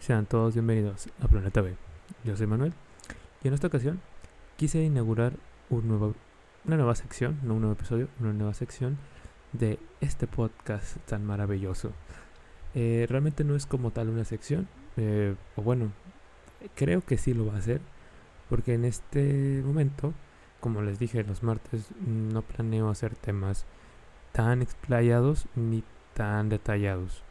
Sean 0.00 0.26
todos 0.26 0.54
bienvenidos 0.54 1.08
a 1.20 1.26
Planeta 1.26 1.60
B. 1.60 1.74
Yo 2.22 2.36
soy 2.36 2.46
Manuel 2.46 2.72
y 3.42 3.48
en 3.48 3.54
esta 3.54 3.66
ocasión 3.66 4.00
quise 4.56 4.82
inaugurar 4.82 5.32
un 5.70 5.88
nuevo, 5.88 6.14
una 6.64 6.76
nueva 6.76 6.94
sección, 6.94 7.40
no 7.42 7.54
un 7.54 7.62
nuevo 7.62 7.74
episodio, 7.74 8.08
una 8.20 8.32
nueva 8.32 8.54
sección 8.54 8.96
de 9.52 9.80
este 10.00 10.28
podcast 10.28 10.98
tan 11.06 11.24
maravilloso. 11.24 11.92
Eh, 12.74 13.06
realmente 13.08 13.42
no 13.42 13.56
es 13.56 13.66
como 13.66 13.90
tal 13.90 14.08
una 14.08 14.24
sección, 14.24 14.68
eh, 14.96 15.34
o 15.56 15.62
bueno, 15.62 15.90
creo 16.76 17.00
que 17.00 17.18
sí 17.18 17.34
lo 17.34 17.46
va 17.46 17.54
a 17.54 17.58
hacer, 17.58 17.80
porque 18.48 18.74
en 18.74 18.84
este 18.84 19.62
momento, 19.64 20.14
como 20.60 20.80
les 20.80 21.00
dije 21.00 21.24
los 21.24 21.42
martes, 21.42 21.88
no 22.06 22.42
planeo 22.42 22.88
hacer 22.88 23.16
temas 23.16 23.66
tan 24.30 24.62
explayados 24.62 25.46
ni 25.56 25.82
tan 26.14 26.48
detallados, 26.48 27.24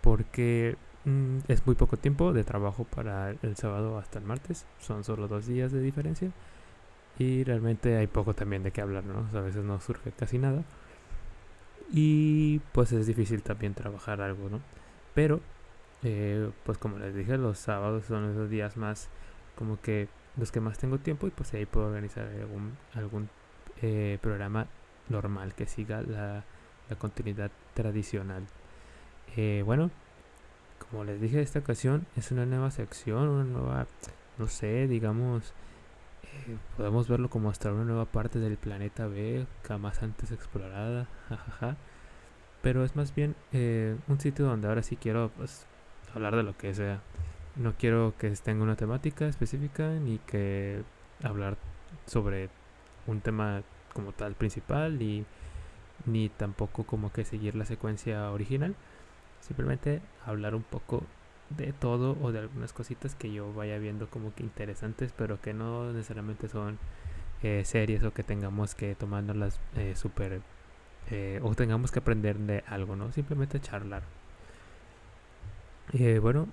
porque 0.00 0.76
mm, 1.04 1.38
es 1.48 1.66
muy 1.66 1.74
poco 1.74 1.96
tiempo 1.96 2.32
de 2.32 2.44
trabajo 2.44 2.84
para 2.84 3.30
el 3.30 3.56
sábado 3.56 3.98
hasta 3.98 4.18
el 4.18 4.24
martes, 4.24 4.66
son 4.80 5.04
solo 5.04 5.28
dos 5.28 5.46
días 5.46 5.72
de 5.72 5.80
diferencia 5.80 6.30
y 7.18 7.44
realmente 7.44 7.96
hay 7.96 8.06
poco 8.06 8.34
también 8.34 8.62
de 8.62 8.70
qué 8.72 8.80
hablar, 8.80 9.04
¿no? 9.04 9.26
a 9.38 9.42
veces 9.42 9.64
no 9.64 9.80
surge 9.80 10.12
casi 10.12 10.38
nada. 10.38 10.64
Y 11.92 12.60
pues 12.72 12.92
es 12.92 13.06
difícil 13.06 13.42
también 13.42 13.74
trabajar 13.74 14.22
algo, 14.22 14.48
¿no? 14.48 14.60
Pero, 15.14 15.40
eh, 16.02 16.50
pues 16.64 16.78
como 16.78 16.98
les 16.98 17.14
dije, 17.14 17.36
los 17.36 17.58
sábados 17.58 18.06
son 18.06 18.30
esos 18.30 18.48
días 18.48 18.76
más 18.78 19.08
como 19.56 19.80
que 19.80 20.08
los 20.36 20.50
que 20.50 20.60
más 20.60 20.78
tengo 20.78 20.98
tiempo 20.98 21.26
y 21.26 21.30
pues 21.30 21.52
ahí 21.54 21.66
puedo 21.66 21.86
organizar 21.88 22.26
algún, 22.26 22.76
algún 22.94 23.28
eh, 23.82 24.18
programa 24.22 24.66
normal 25.08 25.54
que 25.54 25.66
siga 25.66 26.02
la, 26.02 26.44
la 26.88 26.96
continuidad 26.96 27.50
tradicional. 27.74 28.44
Eh, 29.36 29.62
bueno, 29.64 29.90
como 30.92 31.04
les 31.04 31.20
dije, 31.20 31.40
esta 31.40 31.58
ocasión 31.58 32.06
es 32.16 32.30
una 32.32 32.44
nueva 32.44 32.70
sección, 32.70 33.26
una 33.28 33.44
nueva, 33.44 33.86
no 34.36 34.46
sé, 34.46 34.86
digamos, 34.86 35.54
podemos 36.76 37.08
verlo 37.08 37.30
como 37.30 37.48
hasta 37.48 37.72
una 37.72 37.84
nueva 37.84 38.04
parte 38.04 38.38
del 38.38 38.58
planeta 38.58 39.06
B, 39.06 39.46
jamás 39.66 40.02
antes 40.02 40.32
explorada, 40.32 41.08
jajaja. 41.30 41.76
Pero 42.60 42.84
es 42.84 42.94
más 42.94 43.14
bien 43.14 43.34
eh, 43.52 43.96
un 44.06 44.20
sitio 44.20 44.44
donde 44.44 44.68
ahora 44.68 44.82
sí 44.82 44.96
quiero 44.96 45.30
pues, 45.36 45.66
hablar 46.14 46.36
de 46.36 46.42
lo 46.42 46.56
que 46.58 46.74
sea. 46.74 47.00
No 47.56 47.74
quiero 47.78 48.12
que 48.18 48.30
tenga 48.32 48.62
una 48.62 48.76
temática 48.76 49.26
específica 49.26 49.88
ni 49.94 50.18
que 50.18 50.82
hablar 51.22 51.56
sobre 52.04 52.50
un 53.06 53.22
tema 53.22 53.62
como 53.94 54.12
tal 54.12 54.34
principal 54.34 55.00
y 55.00 55.24
ni 56.04 56.28
tampoco 56.28 56.84
como 56.84 57.12
que 57.12 57.24
seguir 57.24 57.54
la 57.56 57.64
secuencia 57.64 58.30
original. 58.30 58.76
Simplemente 59.42 60.00
hablar 60.24 60.54
un 60.54 60.62
poco 60.62 61.02
de 61.50 61.74
todo 61.74 62.16
o 62.22 62.32
de 62.32 62.38
algunas 62.38 62.72
cositas 62.72 63.14
que 63.14 63.30
yo 63.30 63.52
vaya 63.52 63.76
viendo 63.78 64.08
como 64.08 64.34
que 64.34 64.42
interesantes, 64.42 65.12
pero 65.14 65.40
que 65.40 65.52
no 65.52 65.92
necesariamente 65.92 66.48
son 66.48 66.78
eh, 67.42 67.62
series 67.66 68.02
o 68.04 68.14
que 68.14 68.22
tengamos 68.22 68.74
que 68.74 68.94
tomándolas 68.94 69.60
eh, 69.76 69.94
súper 69.94 70.40
eh, 71.10 71.40
o 71.42 71.54
tengamos 71.54 71.90
que 71.90 71.98
aprender 71.98 72.38
de 72.38 72.64
algo, 72.66 72.96
¿no? 72.96 73.12
Simplemente 73.12 73.60
charlar. 73.60 74.02
Eh, 75.92 76.18
bueno, 76.20 76.48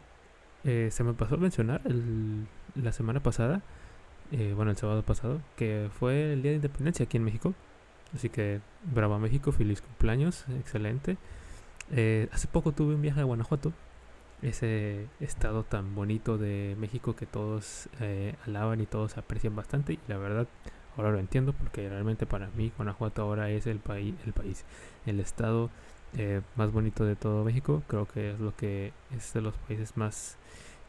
eh, 0.63 0.89
se 0.91 1.03
me 1.03 1.13
pasó 1.13 1.35
a 1.35 1.37
mencionar 1.37 1.81
la 2.75 2.91
semana 2.91 3.21
pasada, 3.21 3.61
bueno, 4.55 4.71
el 4.71 4.77
sábado 4.77 5.01
pasado, 5.03 5.41
que 5.55 5.89
fue 5.99 6.33
el 6.33 6.43
Día 6.43 6.51
de 6.51 6.57
Independencia 6.57 7.05
aquí 7.05 7.17
en 7.17 7.23
México. 7.23 7.53
Así 8.13 8.29
que, 8.29 8.59
bravo 8.83 9.17
México, 9.19 9.51
feliz 9.51 9.81
cumpleaños, 9.81 10.45
excelente. 10.59 11.17
Hace 11.91 12.47
poco 12.51 12.71
tuve 12.71 12.95
un 12.95 13.01
viaje 13.01 13.21
a 13.21 13.23
Guanajuato, 13.23 13.73
ese 14.41 15.07
estado 15.19 15.63
tan 15.63 15.95
bonito 15.95 16.37
de 16.37 16.75
México 16.79 17.15
que 17.15 17.25
todos 17.25 17.89
alaban 18.45 18.81
y 18.81 18.85
todos 18.85 19.17
aprecian 19.17 19.55
bastante. 19.55 19.93
Y 19.93 19.99
la 20.07 20.17
verdad, 20.17 20.47
Ahora 20.99 21.11
lo 21.11 21.19
entiendo 21.19 21.53
porque 21.53 21.87
realmente 21.87 22.25
para 22.25 22.49
mí 22.49 22.73
Guanajuato 22.75 23.21
ahora 23.21 23.49
es 23.49 23.67
el 23.67 23.79
país, 23.79 24.15
el 24.25 24.33
país, 24.33 24.65
el 25.05 25.21
estado 25.21 25.69
eh, 26.17 26.41
más 26.57 26.73
bonito 26.73 27.05
de 27.05 27.15
todo 27.15 27.45
México. 27.45 27.83
Creo 27.87 28.05
que 28.05 28.31
es 28.31 28.41
lo 28.41 28.53
que 28.53 28.91
es 29.15 29.31
de 29.31 29.39
los 29.39 29.55
países 29.55 29.95
más 29.95 30.37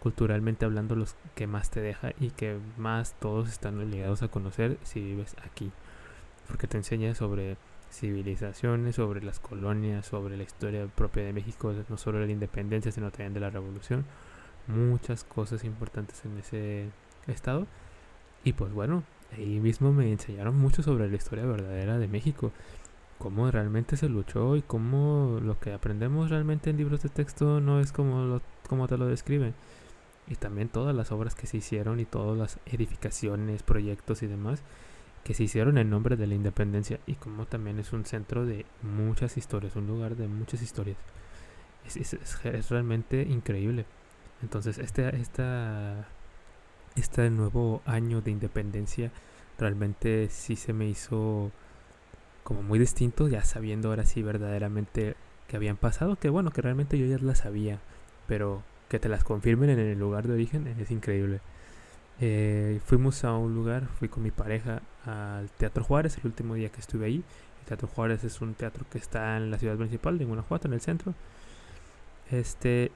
culturalmente 0.00 0.64
hablando 0.64 0.96
los 0.96 1.14
que 1.36 1.46
más 1.46 1.70
te 1.70 1.80
deja 1.80 2.10
y 2.18 2.30
que 2.30 2.58
más 2.76 3.14
todos 3.20 3.48
están 3.50 3.78
obligados 3.78 4.22
a 4.22 4.28
conocer 4.28 4.78
si 4.82 5.00
vives 5.00 5.36
aquí. 5.44 5.70
Porque 6.48 6.66
te 6.66 6.78
enseña 6.78 7.14
sobre 7.14 7.56
civilizaciones, 7.90 8.96
sobre 8.96 9.22
las 9.22 9.40
colonias, 9.40 10.06
sobre 10.06 10.36
la 10.36 10.42
historia 10.42 10.86
propia 10.86 11.24
de 11.24 11.32
México, 11.32 11.74
no 11.88 11.96
solo 11.96 12.18
de 12.18 12.26
la 12.26 12.32
independencia, 12.32 12.92
sino 12.92 13.10
también 13.10 13.34
de 13.34 13.40
la 13.40 13.50
revolución. 13.50 14.04
Muchas 14.66 15.24
cosas 15.24 15.64
importantes 15.64 16.24
en 16.24 16.38
ese 16.38 16.90
estado. 17.26 17.66
Y 18.44 18.52
pues 18.52 18.72
bueno, 18.72 19.02
ahí 19.36 19.60
mismo 19.60 19.92
me 19.92 20.10
enseñaron 20.10 20.56
mucho 20.56 20.82
sobre 20.82 21.08
la 21.08 21.16
historia 21.16 21.44
verdadera 21.44 21.98
de 21.98 22.08
México, 22.08 22.52
cómo 23.18 23.50
realmente 23.50 23.96
se 23.96 24.08
luchó 24.08 24.56
y 24.56 24.62
cómo 24.62 25.40
lo 25.42 25.58
que 25.58 25.72
aprendemos 25.72 26.30
realmente 26.30 26.70
en 26.70 26.78
libros 26.78 27.02
de 27.02 27.10
texto 27.10 27.60
no 27.60 27.80
es 27.80 27.92
como, 27.92 28.24
lo, 28.24 28.42
como 28.68 28.88
te 28.88 28.96
lo 28.96 29.06
describen. 29.06 29.54
Y 30.28 30.36
también 30.36 30.68
todas 30.68 30.94
las 30.94 31.10
obras 31.12 31.34
que 31.34 31.46
se 31.46 31.56
hicieron 31.56 31.98
y 31.98 32.04
todas 32.04 32.38
las 32.38 32.58
edificaciones, 32.66 33.62
proyectos 33.62 34.22
y 34.22 34.26
demás 34.28 34.62
que 35.24 35.34
se 35.34 35.44
hicieron 35.44 35.78
en 35.78 35.90
nombre 35.90 36.16
de 36.16 36.26
la 36.26 36.34
independencia 36.34 36.98
y 37.06 37.14
como 37.14 37.46
también 37.46 37.78
es 37.78 37.92
un 37.92 38.04
centro 38.04 38.46
de 38.46 38.66
muchas 38.82 39.36
historias, 39.36 39.76
un 39.76 39.86
lugar 39.86 40.16
de 40.16 40.28
muchas 40.28 40.62
historias. 40.62 40.96
Es, 41.86 42.70
realmente 42.70 43.22
increíble. 43.22 43.84
Entonces, 44.42 44.78
este, 44.78 45.14
esta 45.16 46.06
este 46.96 47.30
nuevo 47.30 47.82
año 47.86 48.20
de 48.20 48.30
independencia 48.30 49.12
realmente 49.58 50.28
sí 50.30 50.56
se 50.56 50.72
me 50.72 50.86
hizo 50.86 51.52
como 52.42 52.62
muy 52.62 52.78
distinto, 52.78 53.28
ya 53.28 53.44
sabiendo 53.44 53.90
ahora 53.90 54.04
sí 54.04 54.22
verdaderamente 54.22 55.14
que 55.46 55.56
habían 55.56 55.76
pasado, 55.76 56.16
que 56.16 56.30
bueno, 56.30 56.50
que 56.50 56.62
realmente 56.62 56.98
yo 56.98 57.06
ya 57.06 57.18
las 57.18 57.38
sabía, 57.38 57.80
pero 58.26 58.62
que 58.88 58.98
te 58.98 59.08
las 59.08 59.24
confirmen 59.24 59.70
en 59.70 59.78
el 59.78 59.98
lugar 59.98 60.26
de 60.26 60.34
origen 60.34 60.66
es 60.66 60.90
increíble. 60.90 61.40
Eh, 62.20 62.80
fuimos 62.84 63.24
a 63.24 63.34
un 63.34 63.54
lugar, 63.54 63.86
fui 63.98 64.08
con 64.08 64.22
mi 64.22 64.30
pareja 64.30 64.82
al 65.06 65.50
Teatro 65.52 65.82
Juárez 65.84 66.18
el 66.18 66.26
último 66.26 66.54
día 66.54 66.70
que 66.70 66.80
estuve 66.80 67.06
ahí. 67.06 67.24
El 67.60 67.66
Teatro 67.66 67.88
Juárez 67.88 68.24
es 68.24 68.40
un 68.40 68.54
teatro 68.54 68.84
que 68.90 68.98
está 68.98 69.36
en 69.36 69.50
la 69.50 69.58
ciudad 69.58 69.76
principal 69.76 70.18
de 70.18 70.24
Guanajuato, 70.26 70.68
en 70.68 70.74
el 70.74 70.80
centro. 70.80 71.14
Este, 72.30 72.92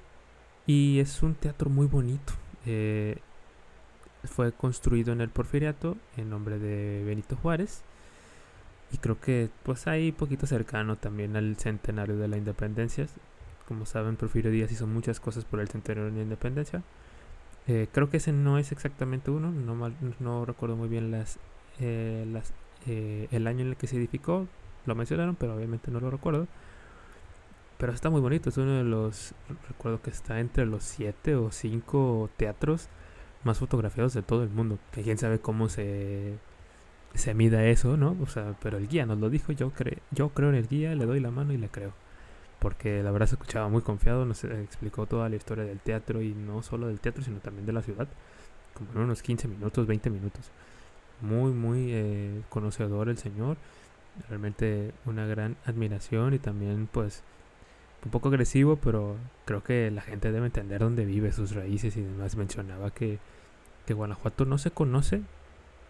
y 0.67 1.01
es 1.01 1.23
un 1.23 1.35
teatro 1.35 1.71
muy 1.71 1.87
bonito. 1.87 2.35
Eh, 2.67 3.19
fue 4.25 4.53
construido 4.53 5.13
en 5.13 5.21
el 5.21 5.29
Porfiriato 5.29 5.97
en 6.17 6.31
nombre 6.31 6.59
de 6.59 7.05
Benito 7.05 7.37
Juárez 7.37 7.83
y 8.93 8.99
creo 8.99 9.21
que 9.21 9.51
pues 9.65 9.87
ahí 9.87 10.13
poquito 10.13 10.47
cercano 10.47 10.97
también 10.97 11.37
al 11.37 11.57
centenario 11.57 12.17
de 12.17 12.29
la 12.29 12.37
independencia. 12.37 13.07
Como 13.67 13.87
saben, 13.87 14.17
Porfirio 14.17 14.51
Díaz 14.51 14.73
hizo 14.73 14.87
muchas 14.87 15.21
cosas 15.21 15.45
por 15.45 15.61
el 15.61 15.69
centenario 15.69 16.11
de 16.11 16.17
la 16.17 16.23
independencia. 16.23 16.83
Eh, 17.67 17.89
creo 17.93 18.11
que 18.11 18.19
ese 18.19 18.33
no 18.33 18.59
es 18.59 18.73
exactamente 18.73 19.31
uno, 19.31 19.51
no, 19.51 19.93
no 20.21 20.45
recuerdo 20.45 20.77
muy 20.77 20.89
bien 20.89 21.11
las, 21.11 21.39
eh, 21.81 22.27
las 22.31 22.53
eh, 22.87 23.29
el 23.31 23.47
año 23.47 23.63
en 23.63 23.69
el 23.69 23.77
que 23.77 23.87
se 23.87 23.97
edificó, 23.97 24.47
lo 24.87 24.95
mencionaron, 24.95 25.37
pero 25.37 25.55
obviamente 25.57 25.91
no 25.91 26.01
lo 26.01 26.11
recuerdo. 26.11 26.47
Pero 27.79 27.93
está 27.93 28.11
muy 28.11 28.21
bonito, 28.21 28.49
es 28.51 28.57
uno 28.57 28.73
de 28.77 28.85
los, 28.85 29.35
recuerdo 29.69 30.01
que 30.01 30.11
está 30.11 30.41
entre 30.41 30.67
los 30.67 30.85
siete 30.85 31.35
o 31.37 31.51
cinco 31.51 32.31
teatros 32.37 32.89
más 33.45 33.59
fotografiados 33.59 34.15
de 34.15 34.23
todo 34.23 34.43
el 34.43 34.51
mundo. 34.51 34.79
Que 34.93 35.03
quién 35.03 35.19
sabe 35.19 35.39
cómo 35.41 35.69
se, 35.69 36.35
se 37.15 37.35
mida 37.35 37.65
eso, 37.67 37.97
¿no? 37.97 38.17
O 38.23 38.27
sea, 38.27 38.55
pero 38.63 38.79
el 38.79 38.89
guía 38.89 39.07
nos 39.07 39.19
lo 39.19 39.31
dijo, 39.31 39.53
yo, 39.53 39.71
cre 39.71 39.99
yo 40.11 40.31
creo 40.31 40.51
en 40.51 40.57
el 40.57 40.69
guía, 40.69 40.95
le 40.95 41.07
doy 41.07 41.21
la 41.21 41.31
mano 41.31 41.53
y 41.53 41.59
le 41.59 41.69
creo. 41.69 41.93
Porque 42.65 43.03
la 43.03 43.11
verdad 43.11 43.27
se 43.27 43.35
escuchaba 43.35 43.69
muy 43.69 43.83
confiado, 43.83 44.25
nos 44.25 44.43
explicó 44.45 45.05
toda 45.05 45.29
la 45.29 45.37
historia 45.37 45.65
del 45.65 45.81
teatro 45.81 46.23
y 46.23 46.33
no 46.33 46.63
solo 46.63 46.87
del 46.87 46.99
teatro, 46.99 47.23
sino 47.23 47.41
también 47.41 47.67
de 47.67 47.75
la 47.75 47.83
ciudad. 47.83 48.09
Como 48.73 48.91
en 48.93 48.99
unos 49.01 49.21
15 49.21 49.49
minutos, 49.49 49.87
20 49.87 50.09
minutos. 50.09 50.51
Muy, 51.21 51.53
muy 51.53 51.93
eh, 51.93 52.41
conocedor 52.49 53.11
el 53.11 53.19
señor. 53.19 53.59
Realmente 54.31 54.95
una 55.05 55.27
gran 55.27 55.57
admiración 55.67 56.33
y 56.33 56.39
también 56.39 56.89
pues 56.91 57.23
un 58.03 58.11
poco 58.11 58.29
agresivo, 58.29 58.77
pero 58.77 59.17
creo 59.45 59.63
que 59.63 59.91
la 59.91 60.01
gente 60.01 60.33
debe 60.33 60.47
entender 60.47 60.81
dónde 60.81 61.05
vive, 61.05 61.33
sus 61.33 61.55
raíces 61.55 61.99
y 61.99 62.01
demás. 62.01 62.35
Mencionaba 62.35 62.91
que 62.91 63.19
que 63.87 63.95
Guanajuato 63.95 64.45
no 64.45 64.59
se 64.59 64.71
conoce 64.71 65.23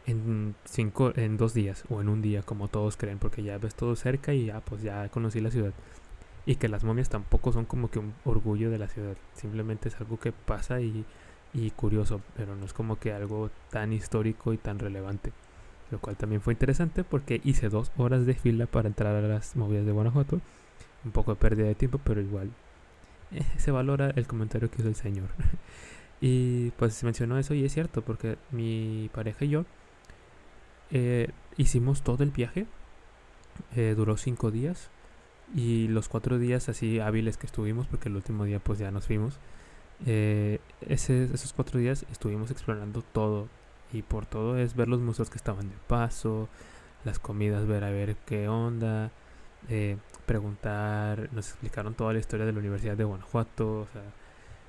en 0.07 0.55
cinco, 0.65 1.13
en 1.17 1.37
dos 1.37 1.55
días 1.55 1.85
o 1.89 2.01
en 2.01 2.09
un 2.09 2.21
día, 2.21 2.43
como 2.43 2.69
todos 2.69 2.97
creen, 2.97 3.19
porque 3.19 3.43
ya 3.43 3.59
ves 3.59 3.75
todo 3.75 3.97
cerca 3.97 4.35
y 4.35 4.47
ya 4.47 4.61
pues 4.61 4.83
ya 4.83 5.09
conocí 5.09 5.41
la 5.41 5.51
ciudad. 5.51 5.73
Y 6.47 6.57
que 6.57 6.69
las 6.69 6.85
momias 6.85 7.09
tampoco 7.09 7.53
son 7.53 7.65
como 7.65 7.91
que 7.91 7.99
un 7.99 8.15
orgullo 8.25 8.71
de 8.71 8.79
la 8.79 8.89
ciudad, 8.89 9.17
simplemente 9.35 9.89
es 9.89 9.99
algo 10.01 10.19
que 10.19 10.33
pasa 10.33 10.81
y, 10.81 11.05
y 11.55 11.71
curioso, 11.71 12.21
pero 12.37 12.55
no 12.55 12.67
es 12.67 12.73
como 12.73 12.99
que 12.99 13.13
algo 13.13 13.51
tan 13.71 13.93
histórico 13.93 14.53
y 14.53 14.59
tan 14.59 14.79
relevante. 14.79 15.33
Lo 15.91 16.01
cual 16.01 16.17
también 16.17 16.41
fue 16.41 16.55
interesante 16.55 17.05
porque 17.05 17.41
hice 17.45 17.69
dos 17.69 17.93
horas 17.97 18.27
de 18.27 18.35
fila 18.35 18.67
para 18.67 18.89
entrar 18.89 19.15
a 19.15 19.21
las 19.21 19.57
movidas 19.57 19.87
de 19.87 19.93
Guanajuato. 19.93 20.41
Un 21.05 21.13
poco 21.13 21.33
de 21.33 21.41
pérdida 21.41 21.67
de 21.67 21.75
tiempo, 21.75 22.01
pero 22.03 22.21
igual 22.21 22.51
eh, 23.33 23.43
se 23.59 23.71
valora 23.71 24.11
el 24.17 24.27
comentario 24.27 24.71
que 24.71 24.81
hizo 24.81 24.89
el 24.89 24.95
señor. 24.95 25.29
y 26.21 26.71
pues 26.73 27.03
mencionó 27.05 27.39
eso 27.39 27.55
y 27.55 27.65
es 27.65 27.73
cierto, 27.73 28.03
porque 28.03 28.39
mi 28.51 29.11
pareja 29.13 29.45
y 29.45 29.51
yo 29.51 29.65
eh, 30.91 31.31
hicimos 31.57 32.03
todo 32.03 32.23
el 32.25 32.31
viaje. 32.31 32.67
Eh, 33.77 33.95
duró 33.97 34.17
cinco 34.17 34.51
días. 34.51 34.91
Y 35.55 35.89
los 35.89 36.09
cuatro 36.09 36.39
días 36.39 36.69
así 36.69 37.01
hábiles 37.01 37.37
que 37.37 37.47
estuvimos, 37.47 37.87
porque 37.87 38.09
el 38.09 38.17
último 38.17 38.45
día 38.45 38.61
pues 38.61 38.79
ya 38.79 38.91
nos 38.91 39.07
fuimos. 39.07 39.39
esos 40.07 41.53
cuatro 41.55 41.79
días 41.79 42.07
estuvimos 42.11 42.51
explorando 42.51 43.03
todo. 43.03 43.49
Y 43.93 44.03
por 44.03 44.27
todo 44.27 44.59
es 44.59 44.75
ver 44.75 44.89
los 44.89 45.01
museos 45.01 45.31
que 45.31 45.37
estaban 45.37 45.69
de 45.69 45.77
paso, 45.87 46.49
las 47.05 47.19
comidas, 47.19 47.67
ver 47.67 47.85
a 47.85 47.91
ver 47.91 48.17
qué 48.27 48.49
onda, 48.49 49.13
eh, 49.69 49.97
preguntar, 50.27 51.31
nos 51.33 51.49
explicaron 51.51 51.95
toda 51.95 52.13
la 52.13 52.19
historia 52.19 52.47
de 52.47 52.53
la 52.53 52.59
Universidad 52.59 52.97
de 52.97 53.05
Guanajuato, 53.05 53.81
o 53.83 53.87
sea, 53.93 54.03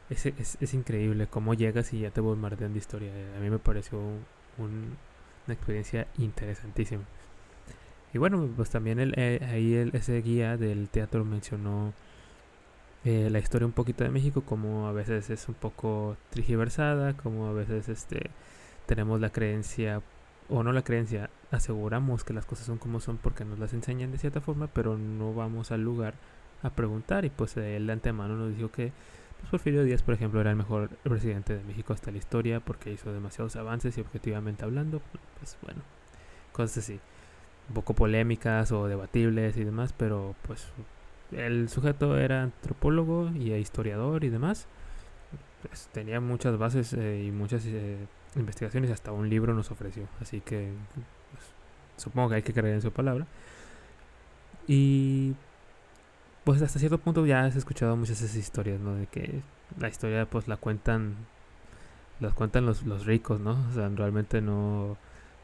es, 0.09 0.25
es, 0.25 0.57
es 0.61 0.73
increíble 0.73 1.27
cómo 1.27 1.53
llegas 1.53 1.93
y 1.93 2.01
ya 2.01 2.11
te 2.11 2.21
bombardean 2.21 2.73
de 2.73 2.79
historia. 2.79 3.11
A 3.37 3.39
mí 3.39 3.49
me 3.49 3.59
pareció 3.59 3.99
una 4.57 5.53
experiencia 5.53 6.07
interesantísima. 6.17 7.03
Y 8.15 8.17
bueno, 8.17 8.49
pues 8.55 8.69
también 8.69 9.01
el, 9.01 9.13
eh, 9.17 9.45
ahí 9.51 9.73
el, 9.73 9.93
ese 9.93 10.21
guía 10.21 10.55
del 10.55 10.87
teatro 10.87 11.25
mencionó 11.25 11.93
eh, 13.03 13.29
la 13.29 13.39
historia 13.39 13.65
un 13.65 13.73
poquito 13.73 14.05
de 14.05 14.09
México, 14.09 14.39
como 14.39 14.87
a 14.87 14.93
veces 14.93 15.29
es 15.29 15.49
un 15.49 15.55
poco 15.55 16.15
trigiversada, 16.29 17.17
como 17.17 17.47
a 17.47 17.51
veces 17.51 17.89
este 17.89 18.29
tenemos 18.85 19.19
la 19.19 19.31
creencia 19.31 20.01
o 20.47 20.63
no 20.63 20.71
la 20.71 20.81
creencia, 20.81 21.29
aseguramos 21.51 22.23
que 22.23 22.31
las 22.31 22.45
cosas 22.45 22.67
son 22.67 22.77
como 22.77 23.01
son 23.01 23.17
porque 23.17 23.43
nos 23.43 23.59
las 23.59 23.73
enseñan 23.73 24.13
de 24.13 24.17
cierta 24.17 24.39
forma, 24.39 24.67
pero 24.67 24.97
no 24.97 25.33
vamos 25.33 25.71
al 25.71 25.81
lugar 25.81 26.13
a 26.63 26.69
preguntar. 26.69 27.25
Y 27.25 27.29
pues 27.29 27.57
él 27.57 27.85
de 27.85 27.91
antemano 27.91 28.37
nos 28.37 28.55
dijo 28.55 28.71
que 28.71 28.93
pues, 29.39 29.51
Porfirio 29.51 29.83
Díaz, 29.83 30.03
por 30.03 30.13
ejemplo, 30.13 30.39
era 30.39 30.51
el 30.51 30.55
mejor 30.55 30.87
presidente 31.03 31.57
de 31.57 31.65
México 31.65 31.91
hasta 31.91 32.11
la 32.11 32.17
historia 32.17 32.61
porque 32.61 32.93
hizo 32.93 33.11
demasiados 33.11 33.57
avances 33.57 33.97
y 33.97 34.01
objetivamente 34.01 34.63
hablando, 34.63 35.01
pues 35.37 35.57
bueno, 35.61 35.81
cosas 36.53 36.77
así, 36.77 37.01
un 37.69 37.73
poco 37.75 37.93
polémicas 37.93 38.71
o 38.71 38.87
debatibles 38.87 39.57
y 39.57 39.63
demás, 39.63 39.93
pero 39.97 40.35
pues 40.47 40.67
el 41.31 41.69
sujeto 41.69 42.17
era 42.17 42.43
antropólogo 42.43 43.31
y 43.35 43.53
historiador 43.53 44.23
y 44.23 44.29
demás, 44.29 44.67
pues, 45.61 45.89
tenía 45.91 46.19
muchas 46.19 46.57
bases 46.57 46.93
eh, 46.93 47.25
y 47.27 47.31
muchas... 47.31 47.65
Eh, 47.65 47.97
investigaciones, 48.39 48.91
hasta 48.91 49.11
un 49.11 49.29
libro 49.29 49.53
nos 49.53 49.71
ofreció. 49.71 50.07
Así 50.21 50.41
que 50.41 50.71
pues, 51.31 51.43
supongo 51.97 52.29
que 52.29 52.35
hay 52.35 52.41
que 52.43 52.53
creer 52.53 52.75
en 52.75 52.81
su 52.81 52.91
palabra. 52.91 53.25
Y 54.67 55.35
pues 56.43 56.61
hasta 56.61 56.79
cierto 56.79 56.97
punto 56.97 57.25
ya 57.25 57.45
has 57.45 57.55
escuchado 57.55 57.95
muchas 57.95 58.19
de 58.19 58.27
esas 58.27 58.37
historias, 58.37 58.79
¿no? 58.79 58.95
De 58.95 59.07
que 59.07 59.41
la 59.79 59.89
historia 59.89 60.25
pues 60.25 60.47
la 60.47 60.57
cuentan, 60.57 61.15
las 62.19 62.33
cuentan 62.33 62.65
los, 62.65 62.83
los 62.83 63.05
ricos, 63.05 63.39
¿no? 63.39 63.57
O 63.69 63.73
sea, 63.73 63.89
realmente 63.89 64.41
no, 64.41 64.97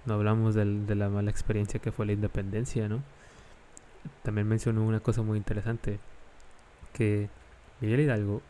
no 0.06 0.16
hablamos 0.16 0.56
del, 0.56 0.86
de 0.88 0.96
la 0.96 1.10
mala 1.10 1.32
experiencia 1.32 1.80
que 1.80 1.92
fue 1.92 2.06
la 2.06 2.14
independencia, 2.14 2.88
¿no? 2.88 3.02
También 4.24 4.48
mencionó 4.48 4.84
una 4.84 5.00
cosa 5.00 5.22
muy 5.22 5.38
interesante, 5.38 6.00
que 6.94 7.30
Miguel 7.80 8.02
Hidalgo, 8.02 8.42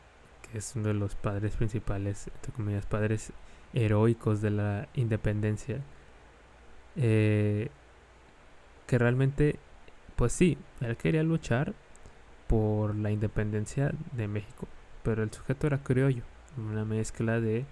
que 0.52 0.58
es 0.58 0.76
uno 0.76 0.90
de 0.90 0.94
los 0.94 1.16
padres 1.16 1.56
principales, 1.56 2.28
entre 2.36 2.52
comillas, 2.54 2.86
padres 2.86 3.32
heroicos 3.74 4.42
de 4.42 4.52
la 4.52 4.88
independencia. 4.96 5.82
Eh, 6.96 7.70
que 8.88 8.98
realmente, 8.98 9.58
pues 10.18 10.34
sí, 10.34 10.58
él 10.82 10.98
quería 10.98 11.24
luchar 11.24 11.74
por 12.48 12.96
la 12.96 13.12
independencia 13.12 13.94
de 14.12 14.28
México, 14.28 14.68
pero 15.04 15.24
el 15.24 15.32
sujeto 15.32 15.68
era 15.68 15.78
criollo, 15.82 16.24
una 16.58 16.84
mezcla 16.84 17.40
de, 17.40 17.66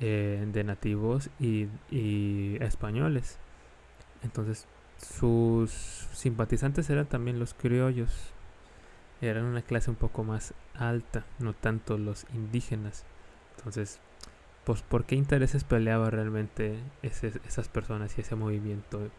eh, 0.00 0.46
de 0.52 0.64
nativos 0.64 1.30
y, 1.38 1.68
y 1.90 2.56
españoles. 2.60 3.38
Entonces, 4.22 4.66
sus 4.98 5.70
simpatizantes 6.12 6.90
eran 6.90 7.06
también 7.06 7.38
los 7.38 7.54
criollos. 7.54 8.32
Eran 9.20 9.44
una 9.44 9.62
clase 9.62 9.90
un 9.90 9.96
poco 9.96 10.24
más 10.24 10.54
alta, 10.74 11.24
no 11.38 11.52
tanto 11.52 11.98
los 11.98 12.26
indígenas. 12.34 13.04
Entonces, 13.58 14.00
pues 14.64 14.82
por 14.82 15.04
qué 15.04 15.14
intereses 15.14 15.64
peleaba 15.64 16.10
realmente 16.10 16.78
esas 17.02 17.68
personas 17.68 18.16
y 18.16 18.22
ese 18.22 18.36
movimiento 18.36 19.10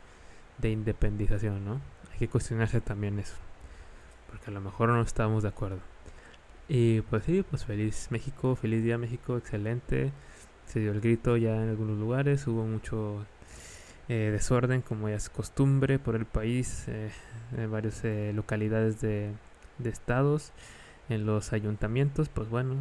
de 0.58 0.70
independización, 0.70 1.66
¿no? 1.66 1.82
Hay 2.12 2.20
que 2.20 2.28
cuestionarse 2.28 2.82
también 2.82 3.20
eso, 3.20 3.36
porque 4.30 4.50
a 4.50 4.54
lo 4.54 4.62
mejor 4.62 4.90
no 4.90 5.02
estábamos 5.02 5.44
de 5.44 5.50
acuerdo. 5.50 5.80
Y 6.68 7.02
pues 7.02 7.24
sí, 7.26 7.44
pues 7.50 7.66
feliz 7.66 8.08
México, 8.12 8.56
feliz 8.56 8.84
día 8.84 8.98
México, 8.98 9.38
excelente. 9.38 10.12
Se 10.72 10.80
dio 10.80 10.94
el 10.94 11.02
grito 11.02 11.36
ya 11.36 11.62
en 11.62 11.68
algunos 11.68 12.00
lugares, 12.00 12.48
hubo 12.48 12.64
mucho 12.64 13.26
eh, 14.08 14.30
desorden 14.32 14.82
como 14.82 15.10
ya 15.10 15.16
es 15.16 15.30
costumbre 15.30 16.00
por 16.00 16.16
el 16.16 16.26
país, 16.26 16.86
eh, 16.88 17.12
en 17.58 17.70
varias 17.70 18.06
eh, 18.06 18.32
localidades 18.34 19.02
de, 19.02 19.34
estados, 19.84 20.54
en 21.10 21.26
los 21.26 21.52
ayuntamientos, 21.52 22.30
pues 22.30 22.48
bueno, 22.48 22.76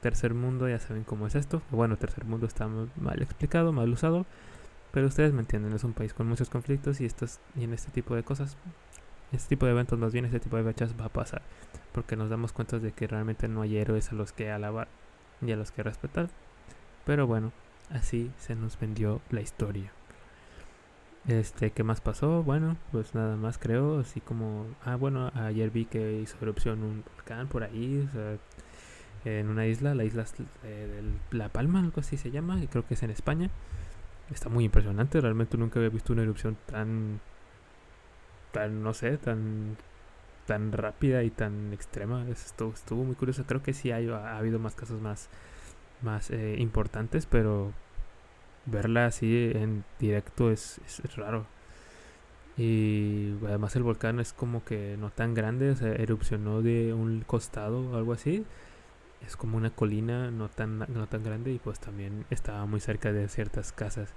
tercer 0.00 0.34
mundo, 0.34 0.68
ya 0.68 0.80
saben 0.80 1.04
cómo 1.04 1.28
es 1.28 1.36
esto. 1.36 1.62
Bueno, 1.70 1.96
tercer 1.98 2.24
mundo 2.24 2.46
está 2.46 2.66
mal 2.66 3.22
explicado, 3.22 3.70
mal 3.70 3.88
usado, 3.88 4.26
pero 4.90 5.06
ustedes 5.06 5.32
me 5.32 5.42
entienden, 5.42 5.74
es 5.74 5.84
un 5.84 5.92
país 5.92 6.12
con 6.12 6.26
muchos 6.26 6.50
conflictos 6.50 7.00
y, 7.00 7.04
estos, 7.04 7.38
y 7.54 7.62
en 7.62 7.74
este 7.74 7.92
tipo 7.92 8.16
de 8.16 8.24
cosas, 8.24 8.56
este 9.30 9.50
tipo 9.50 9.66
de 9.66 9.72
eventos, 9.72 10.00
más 10.00 10.12
bien 10.12 10.24
este 10.24 10.40
tipo 10.40 10.56
de 10.56 10.64
fechas 10.64 10.96
va 11.00 11.04
a 11.04 11.10
pasar, 11.10 11.42
porque 11.92 12.16
nos 12.16 12.28
damos 12.28 12.52
cuenta 12.52 12.80
de 12.80 12.90
que 12.90 13.06
realmente 13.06 13.46
no 13.46 13.62
hay 13.62 13.76
héroes 13.76 14.10
a 14.10 14.16
los 14.16 14.32
que 14.32 14.50
alabar 14.50 14.88
y 15.40 15.52
a 15.52 15.56
los 15.56 15.70
que 15.70 15.84
respetar. 15.84 16.28
Pero 17.04 17.26
bueno, 17.26 17.52
así 17.90 18.30
se 18.38 18.54
nos 18.54 18.78
vendió 18.78 19.20
la 19.30 19.40
historia. 19.40 19.92
Este, 21.26 21.70
¿qué 21.70 21.84
más 21.84 22.00
pasó? 22.00 22.42
Bueno, 22.42 22.76
pues 22.90 23.14
nada 23.14 23.36
más 23.36 23.56
creo, 23.58 24.00
así 24.00 24.20
como, 24.20 24.66
ah, 24.84 24.96
bueno, 24.96 25.30
ayer 25.34 25.70
vi 25.70 25.84
que 25.84 26.20
hizo 26.20 26.36
erupción 26.42 26.82
un 26.82 27.04
volcán 27.14 27.46
por 27.46 27.62
ahí, 27.62 28.08
en 29.24 29.48
una 29.48 29.66
isla, 29.66 29.94
la 29.94 30.04
isla 30.04 30.24
de 30.64 31.02
La 31.30 31.48
Palma, 31.48 31.78
algo 31.78 32.00
así 32.00 32.16
se 32.16 32.32
llama, 32.32 32.62
y 32.62 32.66
creo 32.66 32.86
que 32.86 32.94
es 32.94 33.02
en 33.04 33.10
España. 33.10 33.50
Está 34.32 34.48
muy 34.48 34.64
impresionante, 34.64 35.20
realmente 35.20 35.56
nunca 35.58 35.78
había 35.78 35.90
visto 35.90 36.12
una 36.12 36.22
erupción 36.22 36.56
tan, 36.66 37.20
tan, 38.50 38.82
no 38.82 38.92
sé, 38.94 39.16
tan, 39.18 39.76
tan 40.46 40.72
rápida 40.72 41.22
y 41.22 41.30
tan 41.30 41.72
extrema. 41.72 42.28
Estuvo, 42.28 42.72
estuvo 42.72 43.04
muy 43.04 43.14
curioso, 43.14 43.44
creo 43.46 43.62
que 43.62 43.74
sí 43.74 43.92
ha, 43.92 43.96
ha 43.96 44.38
habido 44.38 44.58
más 44.58 44.74
casos 44.74 45.00
más, 45.00 45.28
más 46.02 46.30
eh, 46.30 46.56
importantes, 46.58 47.26
pero 47.26 47.72
verla 48.66 49.06
así 49.06 49.50
en 49.54 49.84
directo 49.98 50.50
es, 50.50 50.80
es, 50.86 51.16
raro. 51.16 51.46
Y 52.56 53.34
además 53.46 53.74
el 53.76 53.82
volcán 53.82 54.20
es 54.20 54.32
como 54.32 54.64
que 54.64 54.96
no 54.98 55.10
tan 55.10 55.34
grande, 55.34 55.70
o 55.72 55.86
erupcionó 55.86 56.62
de 56.62 56.92
un 56.92 57.22
costado 57.22 57.90
o 57.90 57.96
algo 57.96 58.12
así 58.12 58.44
es 59.26 59.36
como 59.36 59.56
una 59.56 59.70
colina 59.70 60.30
no 60.30 60.48
tan, 60.48 60.78
no 60.78 61.06
tan 61.06 61.22
grande 61.22 61.52
y 61.52 61.58
pues 61.58 61.80
también 61.80 62.24
estaba 62.30 62.66
muy 62.66 62.80
cerca 62.80 63.12
de 63.12 63.28
ciertas 63.28 63.72
casas 63.72 64.14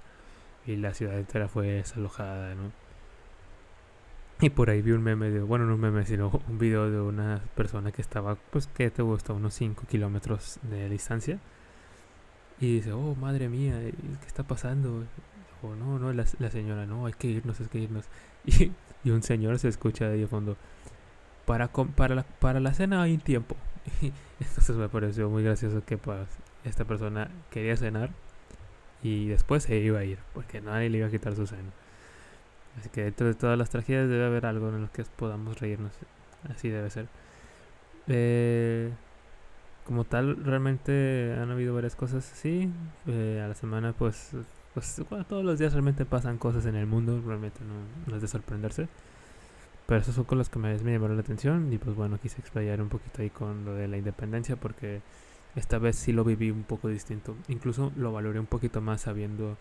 y 0.66 0.76
la 0.76 0.94
ciudad 0.94 1.18
entera 1.18 1.48
fue 1.48 1.66
desalojada, 1.68 2.54
¿no? 2.54 2.72
Y 4.40 4.50
por 4.50 4.68
ahí 4.68 4.82
vi 4.82 4.92
un 4.92 5.02
meme 5.02 5.30
bueno, 5.40 5.64
no 5.64 5.74
un 5.74 5.80
meme, 5.80 6.04
sino 6.04 6.28
un 6.48 6.58
video 6.58 6.90
de 6.90 7.00
una 7.00 7.40
persona 7.54 7.92
que 7.92 8.02
estaba, 8.02 8.34
pues, 8.34 8.66
que 8.66 8.90
te 8.90 9.02
gusta, 9.02 9.32
unos 9.32 9.54
5 9.54 9.84
kilómetros 9.88 10.58
de 10.62 10.88
distancia. 10.88 11.38
Y 12.60 12.76
dice, 12.76 12.92
oh, 12.92 13.14
madre 13.14 13.48
mía, 13.48 13.78
¿qué 14.20 14.26
está 14.26 14.42
pasando? 14.42 15.04
O 15.62 15.74
no, 15.74 15.98
no, 15.98 16.12
la, 16.12 16.24
la 16.38 16.50
señora, 16.50 16.86
no, 16.86 17.06
hay 17.06 17.12
que 17.12 17.28
irnos, 17.28 17.60
hay 17.60 17.66
que 17.66 17.78
irnos. 17.78 18.06
Y, 18.46 18.70
y 19.02 19.10
un 19.10 19.24
señor 19.24 19.58
se 19.58 19.66
escucha 19.66 20.08
de 20.08 20.26
fondo, 20.28 20.56
para, 21.46 21.68
para, 21.68 22.14
la, 22.14 22.22
para 22.24 22.60
la 22.60 22.74
cena 22.74 23.02
hay 23.02 23.18
tiempo. 23.18 23.56
Entonces 24.40 24.76
me 24.76 24.88
pareció 24.88 25.30
muy 25.30 25.42
gracioso 25.42 25.82
que 25.84 25.96
pues 25.96 26.26
esta 26.64 26.84
persona 26.84 27.30
quería 27.50 27.76
cenar 27.76 28.10
y 29.02 29.28
después 29.28 29.62
se 29.62 29.78
iba 29.78 30.00
a 30.00 30.04
ir 30.04 30.18
porque 30.34 30.60
nadie 30.60 30.90
le 30.90 30.98
iba 30.98 31.06
a 31.06 31.10
quitar 31.10 31.34
su 31.34 31.46
cena. 31.46 31.70
Así 32.78 32.90
que 32.90 33.04
dentro 33.04 33.26
de 33.28 33.34
todas 33.34 33.56
las 33.56 33.70
tragedias 33.70 34.08
debe 34.08 34.26
haber 34.26 34.44
algo 34.44 34.68
en 34.68 34.82
lo 34.82 34.92
que 34.92 35.04
podamos 35.04 35.58
reírnos. 35.60 35.92
Así 36.50 36.68
debe 36.68 36.90
ser. 36.90 37.06
Eh, 38.08 38.90
como 39.86 40.04
tal, 40.04 40.44
realmente 40.44 41.34
han 41.40 41.50
habido 41.50 41.74
varias 41.74 41.94
cosas 41.96 42.30
así. 42.32 42.68
Eh, 43.06 43.40
a 43.44 43.48
la 43.48 43.54
semana, 43.54 43.92
pues, 43.92 44.32
pues 44.74 45.00
todos 45.28 45.44
los 45.44 45.58
días 45.58 45.72
realmente 45.72 46.04
pasan 46.04 46.38
cosas 46.38 46.66
en 46.66 46.74
el 46.74 46.86
mundo. 46.86 47.22
Realmente 47.24 47.60
no, 48.06 48.16
es 48.16 48.22
de 48.22 48.28
sorprenderse. 48.28 48.88
Pero 49.86 50.00
esos 50.00 50.16
son 50.16 50.24
con 50.24 50.42
que 50.44 50.58
me, 50.58 50.76
me 50.78 50.92
llamaron 50.92 51.16
la 51.16 51.22
atención 51.22 51.72
y 51.72 51.78
pues 51.78 51.94
bueno, 51.94 52.18
quise 52.20 52.40
explayar 52.40 52.82
un 52.82 52.88
poquito 52.88 53.22
ahí 53.22 53.30
con 53.30 53.64
lo 53.64 53.72
de 53.74 53.86
la 53.86 53.96
independencia 53.96 54.56
porque 54.56 55.00
esta 55.54 55.78
vez 55.78 55.94
sí 55.94 56.12
lo 56.12 56.24
viví 56.24 56.50
un 56.50 56.64
poco 56.64 56.88
distinto. 56.88 57.36
Incluso 57.48 57.92
lo 57.96 58.12
valoré 58.12 58.40
un 58.40 58.46
poquito 58.46 58.80
más 58.80 59.02
sabiendo 59.02 59.56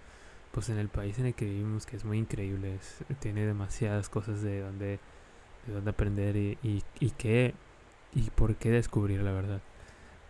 pues 0.51 0.69
en 0.69 0.79
el 0.79 0.89
país 0.89 1.19
en 1.19 1.27
el 1.27 1.35
que 1.35 1.45
vivimos 1.45 1.85
que 1.85 1.97
es 1.97 2.05
muy 2.05 2.17
increíble, 2.17 2.79
tiene 3.19 3.45
demasiadas 3.45 4.09
cosas 4.09 4.41
de 4.41 4.61
donde, 4.61 4.99
de 5.67 5.73
donde 5.73 5.91
aprender 5.91 6.35
y, 6.35 6.57
y, 6.63 6.83
y 6.99 7.11
que 7.11 7.53
y 8.15 8.29
por 8.31 8.55
qué 8.55 8.71
descubrir, 8.71 9.21
la 9.21 9.31
verdad. 9.31 9.61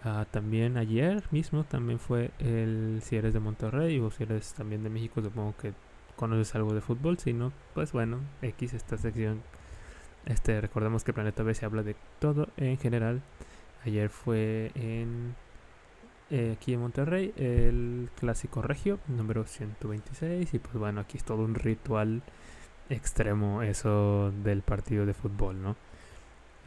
Ah, 0.07 0.27
también 0.29 0.77
ayer 0.77 1.23
mismo 1.31 1.63
también 1.63 1.97
fue 1.97 2.29
el 2.37 2.99
si 3.01 3.15
eres 3.15 3.33
de 3.33 3.39
Monterrey 3.39 3.99
o 3.99 4.11
si 4.11 4.21
eres 4.21 4.53
también 4.53 4.83
de 4.83 4.89
México, 4.91 5.19
supongo 5.19 5.55
que 5.57 5.73
conoces 6.15 6.53
algo 6.53 6.75
de 6.75 6.81
fútbol, 6.81 7.17
si 7.17 7.33
no, 7.33 7.51
pues 7.73 7.91
bueno, 7.91 8.19
X 8.43 8.73
esta 8.75 8.97
sección. 8.97 9.41
Este, 10.27 10.61
recordemos 10.61 11.03
que 11.03 11.11
Planeta 11.13 11.41
B 11.41 11.55
se 11.55 11.65
habla 11.65 11.81
de 11.81 11.95
todo 12.19 12.49
en 12.57 12.77
general. 12.77 13.23
Ayer 13.83 14.09
fue 14.09 14.71
en 14.75 15.35
eh, 16.29 16.53
aquí 16.55 16.73
en 16.73 16.81
Monterrey 16.81 17.33
el 17.37 18.09
clásico 18.19 18.61
regio 18.61 18.99
número 19.07 19.45
126 19.45 20.53
y 20.53 20.59
pues 20.59 20.75
bueno, 20.75 21.01
aquí 21.01 21.17
es 21.17 21.23
todo 21.23 21.43
un 21.43 21.55
ritual 21.55 22.21
extremo 22.89 23.63
eso 23.63 24.31
del 24.43 24.61
partido 24.61 25.05
de 25.07 25.13
fútbol, 25.15 25.61
¿no? 25.61 25.75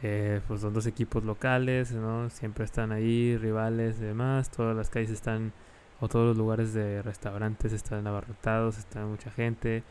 Eh, 0.01 0.41
pues 0.47 0.61
son 0.61 0.73
dos 0.73 0.85
equipos 0.85 1.23
locales, 1.23 1.91
¿no? 1.91 2.29
Siempre 2.29 2.65
están 2.65 2.91
ahí, 2.91 3.37
rivales 3.37 3.97
y 3.99 4.05
demás. 4.05 4.49
Todas 4.49 4.75
las 4.75 4.89
calles 4.89 5.09
están, 5.11 5.51
o 5.99 6.07
todos 6.07 6.27
los 6.27 6.37
lugares 6.37 6.73
de 6.73 7.01
restaurantes 7.01 7.73
están 7.73 8.07
abarrotados, 8.07 8.77
está 8.77 9.05
mucha 9.05 9.31
gente. 9.31 9.83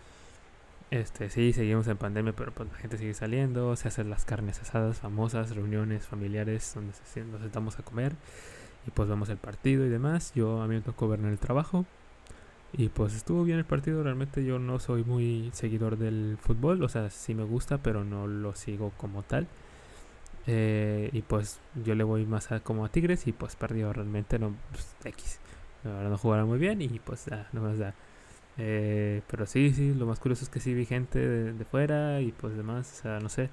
Este, 0.90 1.28
sí, 1.28 1.52
seguimos 1.52 1.86
en 1.88 1.98
pandemia, 1.98 2.32
pero 2.32 2.50
pues 2.52 2.70
la 2.72 2.78
gente 2.78 2.96
sigue 2.96 3.12
saliendo, 3.12 3.76
se 3.76 3.88
hacen 3.88 4.08
las 4.08 4.24
carnes 4.24 4.60
asadas 4.60 4.98
famosas, 4.98 5.54
reuniones 5.54 6.06
familiares 6.06 6.72
donde 6.74 6.94
nos 7.30 7.42
sentamos 7.42 7.78
a 7.78 7.82
comer 7.82 8.14
y 8.86 8.90
pues 8.90 9.06
vemos 9.08 9.28
el 9.28 9.36
partido 9.36 9.84
y 9.84 9.90
demás. 9.90 10.32
Yo 10.34 10.62
a 10.62 10.66
mí 10.66 10.76
me 10.76 10.80
tocó 10.80 11.08
ver 11.08 11.20
en 11.20 11.26
el 11.26 11.38
trabajo 11.38 11.84
y 12.72 12.88
pues 12.88 13.14
estuvo 13.14 13.44
bien 13.44 13.58
el 13.58 13.66
partido, 13.66 14.02
realmente 14.02 14.44
yo 14.44 14.58
no 14.58 14.78
soy 14.78 15.04
muy 15.04 15.50
seguidor 15.52 15.98
del 15.98 16.38
fútbol, 16.40 16.82
o 16.82 16.88
sea, 16.88 17.10
sí 17.10 17.34
me 17.34 17.44
gusta, 17.44 17.78
pero 17.78 18.04
no 18.04 18.26
lo 18.26 18.54
sigo 18.54 18.92
como 18.96 19.22
tal. 19.22 19.46
Eh, 20.50 21.10
y 21.12 21.20
pues 21.20 21.60
yo 21.84 21.94
le 21.94 22.04
voy 22.04 22.24
más 22.24 22.50
a, 22.52 22.60
como 22.60 22.86
a 22.86 22.88
Tigres 22.88 23.26
y 23.26 23.32
pues 23.32 23.54
perdió 23.54 23.92
realmente, 23.92 24.38
no, 24.38 24.54
pues, 24.72 24.96
X. 25.04 25.40
Ahora 25.84 26.08
no 26.08 26.16
jugaron 26.16 26.48
muy 26.48 26.58
bien 26.58 26.80
y 26.80 26.98
pues 27.00 27.26
no 27.52 27.60
más 27.60 27.78
da. 27.78 27.94
Eh, 28.56 29.22
pero 29.30 29.46
sí, 29.46 29.72
sí, 29.74 29.94
lo 29.94 30.06
más 30.06 30.18
curioso 30.20 30.44
es 30.44 30.50
que 30.50 30.58
sí 30.58 30.72
vi 30.74 30.86
gente 30.86 31.18
de, 31.18 31.64
fuera 31.66 32.20
y 32.22 32.32
pues 32.32 32.56
demás, 32.56 32.90
o 32.98 33.02
sea, 33.02 33.20
no 33.20 33.28
sé. 33.28 33.50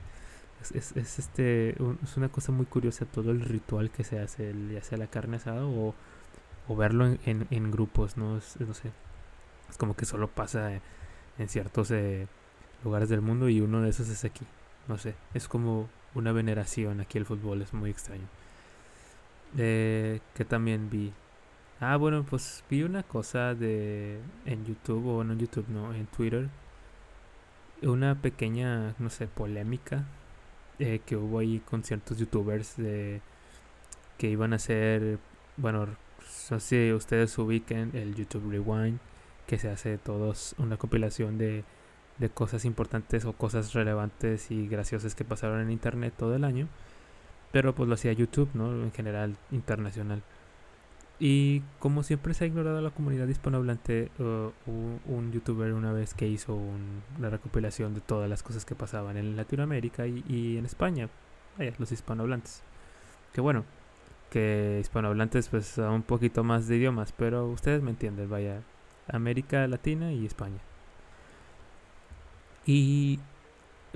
Es, 0.61 0.93
es, 0.95 1.19
este, 1.19 1.71
es 1.71 2.17
una 2.17 2.29
cosa 2.29 2.51
muy 2.53 2.65
curiosa 2.65 3.05
todo 3.05 3.31
el 3.31 3.41
ritual 3.41 3.91
que 3.91 4.03
se 4.05 4.19
hace, 4.19 4.53
ya 4.73 4.81
sea 4.81 4.97
la 4.97 5.07
carne 5.07 5.37
asada 5.37 5.65
o, 5.65 5.93
o 6.67 6.75
verlo 6.75 7.05
en, 7.25 7.47
en, 7.51 7.71
grupos, 7.71 8.17
¿no? 8.17 8.37
Es, 8.37 8.59
no 8.59 8.73
sé. 8.73 8.91
Es 9.69 9.77
como 9.77 9.95
que 9.95 10.05
solo 10.05 10.29
pasa 10.29 10.81
en 11.37 11.49
ciertos 11.49 11.91
eh, 11.91 12.27
lugares 12.83 13.09
del 13.09 13.21
mundo 13.21 13.49
y 13.49 13.61
uno 13.61 13.81
de 13.81 13.89
esos 13.89 14.09
es 14.09 14.23
aquí. 14.25 14.45
No 14.87 14.97
sé, 14.97 15.15
es 15.33 15.47
como 15.47 15.89
una 16.15 16.31
veneración 16.31 17.01
aquí 17.01 17.17
el 17.17 17.25
fútbol, 17.25 17.61
es 17.61 17.73
muy 17.73 17.89
extraño. 17.91 18.27
Eh, 19.57 20.19
que 20.33 20.45
también 20.45 20.89
vi. 20.89 21.13
Ah, 21.79 21.97
bueno, 21.97 22.25
pues 22.25 22.63
vi 22.69 22.83
una 22.83 23.03
cosa 23.03 23.53
de 23.55 24.19
en 24.45 24.65
YouTube, 24.65 25.07
o 25.07 25.23
no 25.23 25.33
en 25.33 25.39
YouTube, 25.39 25.67
no, 25.69 25.93
en 25.93 26.07
Twitter. 26.07 26.49
Una 27.81 28.15
pequeña, 28.21 28.95
no 28.99 29.09
sé, 29.09 29.27
polémica 29.27 30.05
eh, 30.79 30.99
que 31.05 31.15
hubo 31.15 31.39
ahí 31.39 31.59
con 31.59 31.83
ciertos 31.83 32.17
youtubers 32.17 32.75
de 32.77 33.21
que 34.17 34.29
iban 34.29 34.53
a 34.53 34.57
hacer, 34.57 35.19
bueno, 35.57 35.85
no 35.87 36.59
sé 36.59 36.87
si 36.87 36.93
ustedes 36.93 37.37
ubiquen 37.37 37.91
el 37.95 38.15
YouTube 38.15 38.49
Rewind, 38.51 38.99
que 39.47 39.57
se 39.59 39.69
hace 39.69 39.97
todos 39.97 40.55
una 40.57 40.77
compilación 40.77 41.37
de 41.37 41.63
de 42.17 42.29
cosas 42.29 42.65
importantes 42.65 43.25
o 43.25 43.33
cosas 43.33 43.73
relevantes 43.73 44.51
y 44.51 44.67
graciosas 44.67 45.15
que 45.15 45.25
pasaron 45.25 45.61
en 45.61 45.71
internet 45.71 46.13
todo 46.17 46.35
el 46.35 46.43
año. 46.43 46.67
Pero 47.51 47.73
pues 47.75 47.87
lo 47.87 47.95
hacía 47.95 48.13
YouTube, 48.13 48.49
¿no? 48.53 48.71
En 48.71 48.91
general, 48.91 49.37
internacional. 49.51 50.23
Y 51.19 51.61
como 51.79 52.03
siempre 52.03 52.33
se 52.33 52.43
ha 52.43 52.47
ignorado 52.47 52.81
la 52.81 52.89
comunidad 52.89 53.27
hispanohablante, 53.27 54.11
uh, 54.19 54.51
un, 55.07 55.31
youtuber 55.31 55.71
una 55.73 55.93
vez 55.93 56.13
que 56.13 56.27
hizo 56.27 56.55
una 56.55 57.29
recopilación 57.29 57.93
de 57.93 58.01
todas 58.01 58.29
las 58.29 58.43
cosas 58.43 58.65
que 58.65 58.75
pasaban 58.75 59.15
en 59.15 59.37
Latinoamérica 59.37 60.07
y, 60.07 60.57
en 60.57 60.65
España, 60.65 61.09
vaya, 61.57 61.73
los 61.79 61.91
hispanohablantes. 61.91 62.63
Que 63.33 63.39
bueno, 63.41 63.63
que 64.29 64.79
hispanohablantes 64.81 65.47
pues 65.49 65.77
un 65.77 66.03
poquito 66.03 66.43
más 66.43 66.67
de 66.67 66.77
idiomas, 66.77 67.13
pero 67.13 67.47
ustedes 67.47 67.81
me 67.81 67.91
entienden, 67.91 68.29
vaya, 68.29 68.61
América 69.07 69.65
Latina 69.67 70.11
y 70.11 70.25
España. 70.25 70.59
Y 72.65 73.19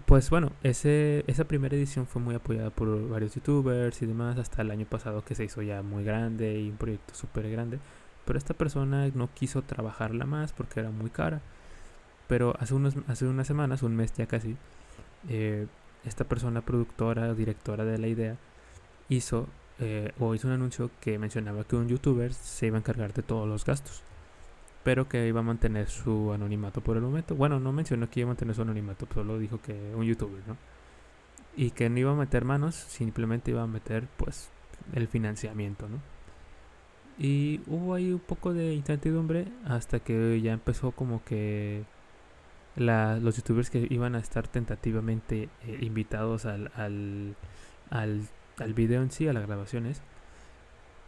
pues 0.05 0.29
bueno, 0.29 0.51
ese, 0.63 1.23
esa 1.27 1.45
primera 1.45 1.75
edición 1.75 2.07
fue 2.07 2.21
muy 2.21 2.35
apoyada 2.35 2.69
por 2.69 3.09
varios 3.09 3.35
youtubers 3.35 4.01
y 4.01 4.05
demás, 4.05 4.38
hasta 4.38 4.61
el 4.61 4.71
año 4.71 4.85
pasado 4.85 5.23
que 5.23 5.35
se 5.35 5.43
hizo 5.45 5.61
ya 5.61 5.81
muy 5.81 6.03
grande 6.03 6.59
y 6.59 6.69
un 6.69 6.77
proyecto 6.77 7.13
súper 7.15 7.49
grande. 7.49 7.79
Pero 8.25 8.38
esta 8.38 8.53
persona 8.53 9.09
no 9.13 9.29
quiso 9.33 9.63
trabajarla 9.63 10.25
más 10.25 10.53
porque 10.53 10.79
era 10.81 10.91
muy 10.91 11.09
cara. 11.09 11.41
Pero 12.27 12.55
hace, 12.59 12.75
unos, 12.75 12.95
hace 13.07 13.25
unas 13.25 13.47
semanas, 13.47 13.83
un 13.83 13.95
mes 13.95 14.13
ya 14.13 14.27
casi, 14.27 14.55
eh, 15.29 15.67
esta 16.05 16.25
persona 16.25 16.61
productora, 16.61 17.33
directora 17.33 17.85
de 17.85 17.97
la 17.97 18.07
idea, 18.07 18.38
hizo 19.09 19.47
eh, 19.79 20.11
o 20.19 20.35
hizo 20.35 20.47
un 20.47 20.53
anuncio 20.53 20.91
que 21.01 21.17
mencionaba 21.19 21.63
que 21.63 21.75
un 21.75 21.88
youtuber 21.88 22.33
se 22.33 22.67
iba 22.67 22.77
a 22.77 22.79
encargar 22.81 23.13
de 23.13 23.23
todos 23.23 23.47
los 23.47 23.65
gastos 23.65 24.03
pero 24.83 25.09
que 25.09 25.27
iba 25.27 25.41
a 25.41 25.43
mantener 25.43 25.89
su 25.89 26.31
anonimato 26.33 26.81
por 26.81 26.98
el 26.98 27.03
momento. 27.03 27.36
Bueno, 27.36 27.59
no 27.59 27.71
mencionó 27.71 28.09
que 28.09 28.21
iba 28.21 28.27
a 28.27 28.31
mantener 28.31 28.55
su 28.55 28.62
anonimato, 28.62 29.07
solo 29.13 29.38
dijo 29.38 29.62
que 29.62 29.74
un 29.95 30.05
youtuber, 30.05 30.41
¿no? 30.48 30.57
Y 31.55 31.71
que 31.71 31.89
no 31.89 32.00
iba 32.00 32.12
a 32.12 32.15
meter 32.15 32.45
manos, 32.45 32.75
simplemente 32.75 33.51
iba 33.51 33.63
a 33.63 33.67
meter, 33.67 34.07
pues, 34.17 34.50
el 34.93 35.07
financiamiento, 35.07 35.88
¿no? 35.89 36.00
Y 37.17 37.62
hubo 37.67 37.95
ahí 37.95 38.13
un 38.13 38.19
poco 38.19 38.53
de 38.53 38.74
incertidumbre 38.74 39.48
hasta 39.65 40.00
que 40.00 40.39
ya 40.41 40.53
empezó 40.53 40.91
como 40.91 41.24
que 41.25 41.83
los 42.77 43.36
youtubers 43.36 43.69
que 43.69 43.88
iban 43.89 44.15
a 44.15 44.19
estar 44.19 44.48
tentativamente 44.48 45.50
eh, 45.67 45.79
invitados 45.81 46.45
al, 46.45 46.71
al, 46.75 47.36
al, 47.89 48.21
al, 48.57 48.74
video 48.74 49.01
en 49.01 49.12
sí, 49.12 49.27
a 49.27 49.33
las 49.33 49.45
grabaciones, 49.45 50.01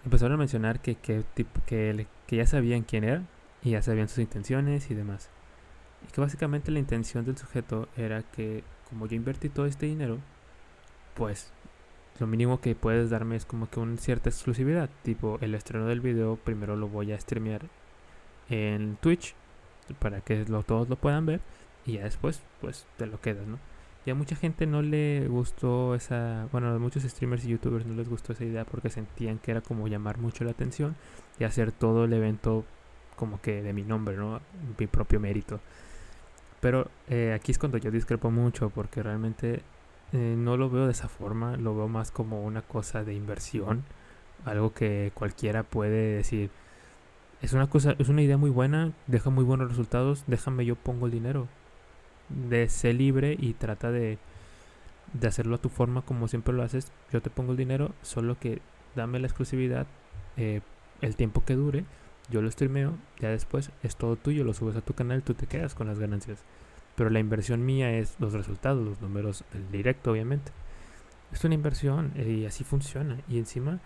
empezaron 0.04 0.34
a 0.34 0.38
mencionar 0.38 0.82
que, 0.82 0.96
que, 0.96 1.24
que, 1.66 2.08
que 2.28 2.36
ya 2.36 2.46
sabían 2.46 2.84
quién 2.84 3.06
era, 3.06 3.24
y 3.63 3.72
ya 3.72 3.82
sabían 3.82 4.10
sus 4.10 4.20
intenciones 4.20 4.89
y 4.91 4.96
demás. 4.96 5.30
Y 6.08 6.12
que 6.12 6.22
básicamente 6.22 6.72
la 6.72 6.80
intención 6.80 7.25
del 7.25 7.38
sujeto 7.38 7.88
era 7.96 8.24
que 8.24 8.63
como 8.89 9.08
yo 9.08 9.15
invertí 9.15 9.50
todo 9.50 9.65
este 9.65 9.86
dinero, 9.86 10.18
pues 11.15 11.51
lo 12.20 12.27
mínimo 12.27 12.62
que 12.62 12.75
puedes 12.75 13.10
darme 13.10 13.36
es 13.36 13.46
como 13.46 13.70
que 13.70 13.80
una 13.80 13.98
cierta 13.98 14.30
exclusividad, 14.30 14.89
tipo 15.03 15.38
el 15.41 15.56
estreno 15.56 15.86
del 15.86 16.01
video 16.01 16.36
primero 16.36 16.75
lo 16.75 16.88
voy 16.88 17.12
a 17.12 17.20
streamear 17.20 17.62
en 18.50 18.98
Twitch 18.98 19.34
para 20.00 20.22
que 20.22 20.46
todos 20.46 20.89
lo 20.89 20.96
puedan 20.96 21.25
ver 21.25 21.41
y 21.86 21.94
ya 21.94 22.03
después 22.03 22.41
pues 22.60 22.86
te 22.98 23.06
lo 23.06 23.20
quedas, 23.22 23.48
¿no? 23.48 23.60
Y 24.06 24.10
a 24.10 24.15
mucha 24.15 24.36
gente 24.36 24.65
no 24.65 24.82
le 24.82 25.27
gustó 25.27 25.94
esa, 25.94 26.48
bueno, 26.51 26.74
a 26.74 26.80
muchos 26.80 27.03
streamers 27.03 27.46
y 27.46 27.50
youtubers 27.50 27.86
no 27.86 27.94
les 27.94 28.10
gustó 28.10 28.34
esa 28.34 28.44
idea 28.44 28.65
porque 28.65 28.89
sentían 28.89 29.38
que 29.38 29.51
era 29.51 29.62
como 29.62 29.88
llamar 29.88 30.18
mucho 30.18 30.44
la 30.44 30.51
atención 30.51 30.96
y 31.39 31.44
hacer 31.44 31.72
todo 31.72 32.06
el 32.06 32.13
evento 32.13 32.65
como 33.22 33.40
que 33.40 33.62
de 33.62 33.72
mi 33.72 33.84
nombre, 33.84 34.18
¿no? 34.18 34.42
Mi 34.80 34.88
propio 34.88 35.20
mérito. 35.20 35.60
Pero 36.60 36.90
eh, 37.08 37.34
aquí 37.36 37.51
es 37.51 37.60
cuando 37.60 37.78
yo 37.78 37.92
discrepo 37.92 38.32
mucho 38.32 38.72
porque 38.72 39.04
realmente 39.04 39.62
eh, 40.12 40.34
no 40.36 40.58
lo 40.58 40.72
veo 40.72 40.88
de 40.88 40.94
esa 40.94 41.08
forma, 41.08 41.56
lo 41.56 41.75
veo 41.75 41.88
más 41.88 42.10
como 42.10 42.42
una 42.44 42.63
cosa 42.63 43.04
de 43.04 43.13
inversión, 43.13 43.84
algo 44.44 44.74
que 44.74 45.12
cualquiera 45.13 45.62
puede 45.62 46.16
decir. 46.16 46.50
Es 47.44 47.54
una 47.54 47.70
cosa, 47.70 47.94
es 48.00 48.10
una 48.10 48.24
idea 48.24 48.38
muy 48.38 48.50
buena, 48.50 48.92
deja 49.06 49.30
muy 49.30 49.44
buenos 49.44 49.70
resultados, 49.70 50.24
déjame 50.25 50.66
yo 50.66 50.75
pongo 50.75 51.06
el 51.06 51.12
dinero. 51.12 51.48
De 52.30 52.70
ser 52.70 52.96
libre 52.96 53.36
y 53.40 53.54
trata 53.54 53.92
de, 53.92 54.18
de 55.13 55.28
hacerlo 55.28 55.58
a 55.58 55.62
tu 55.62 55.70
forma 55.70 56.01
como 56.01 56.28
siempre 56.28 56.56
lo 56.56 56.63
haces. 56.63 56.92
Yo 57.13 57.22
te 57.22 57.30
pongo 57.30 57.51
el 57.51 57.58
dinero, 57.58 57.92
solo 58.01 58.40
que 58.40 58.62
dame 58.96 59.20
la 59.20 59.28
exclusividad, 59.28 59.86
eh, 60.38 60.62
el 61.01 61.16
tiempo 61.16 61.46
que 61.46 61.54
dure 61.54 61.86
yo 62.32 62.42
lo 62.42 62.50
streameo, 62.50 62.96
ya 63.20 63.30
después 63.30 63.72
es 63.84 63.96
todo 63.96 64.16
tuyo, 64.16 64.44
lo 64.44 64.54
subes 64.54 64.76
a 64.76 64.82
tu 64.82 64.94
canal, 64.94 65.22
tú 65.22 65.34
te 65.36 65.46
quedas 65.46 65.76
con 65.76 65.88
las 65.88 66.00
ganancias. 66.00 66.40
Pero 66.96 67.10
la 67.10 67.20
inversión 67.20 67.66
mía 67.66 67.92
es 67.92 68.16
los 68.20 68.34
resultados, 68.34 68.84
los 68.86 69.02
números 69.02 69.44
del 69.54 69.70
directo, 69.72 70.12
obviamente. 70.12 70.52
Es 71.32 71.44
una 71.44 71.56
inversión 71.56 72.12
eh, 72.16 72.30
y 72.30 72.46
así 72.46 72.64
funciona. 72.64 73.18
Y 73.28 73.38
encima 73.38 73.80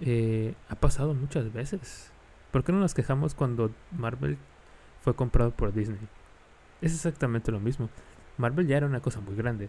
eh, 0.00 0.54
ha 0.68 0.74
pasado 0.76 1.14
muchas 1.14 1.52
veces. 1.52 2.10
¿Por 2.52 2.64
qué 2.64 2.72
no 2.72 2.78
nos 2.78 2.94
quejamos 2.94 3.34
cuando 3.34 3.70
Marvel 3.90 4.38
fue 5.02 5.14
comprado 5.14 5.50
por 5.50 5.72
Disney? 5.72 5.98
Es 6.80 6.92
exactamente 6.94 7.50
lo 7.50 7.60
mismo. 7.60 7.90
Marvel 8.38 8.66
ya 8.66 8.76
era 8.76 8.86
una 8.86 9.00
cosa 9.00 9.20
muy 9.20 9.34
grande. 9.34 9.68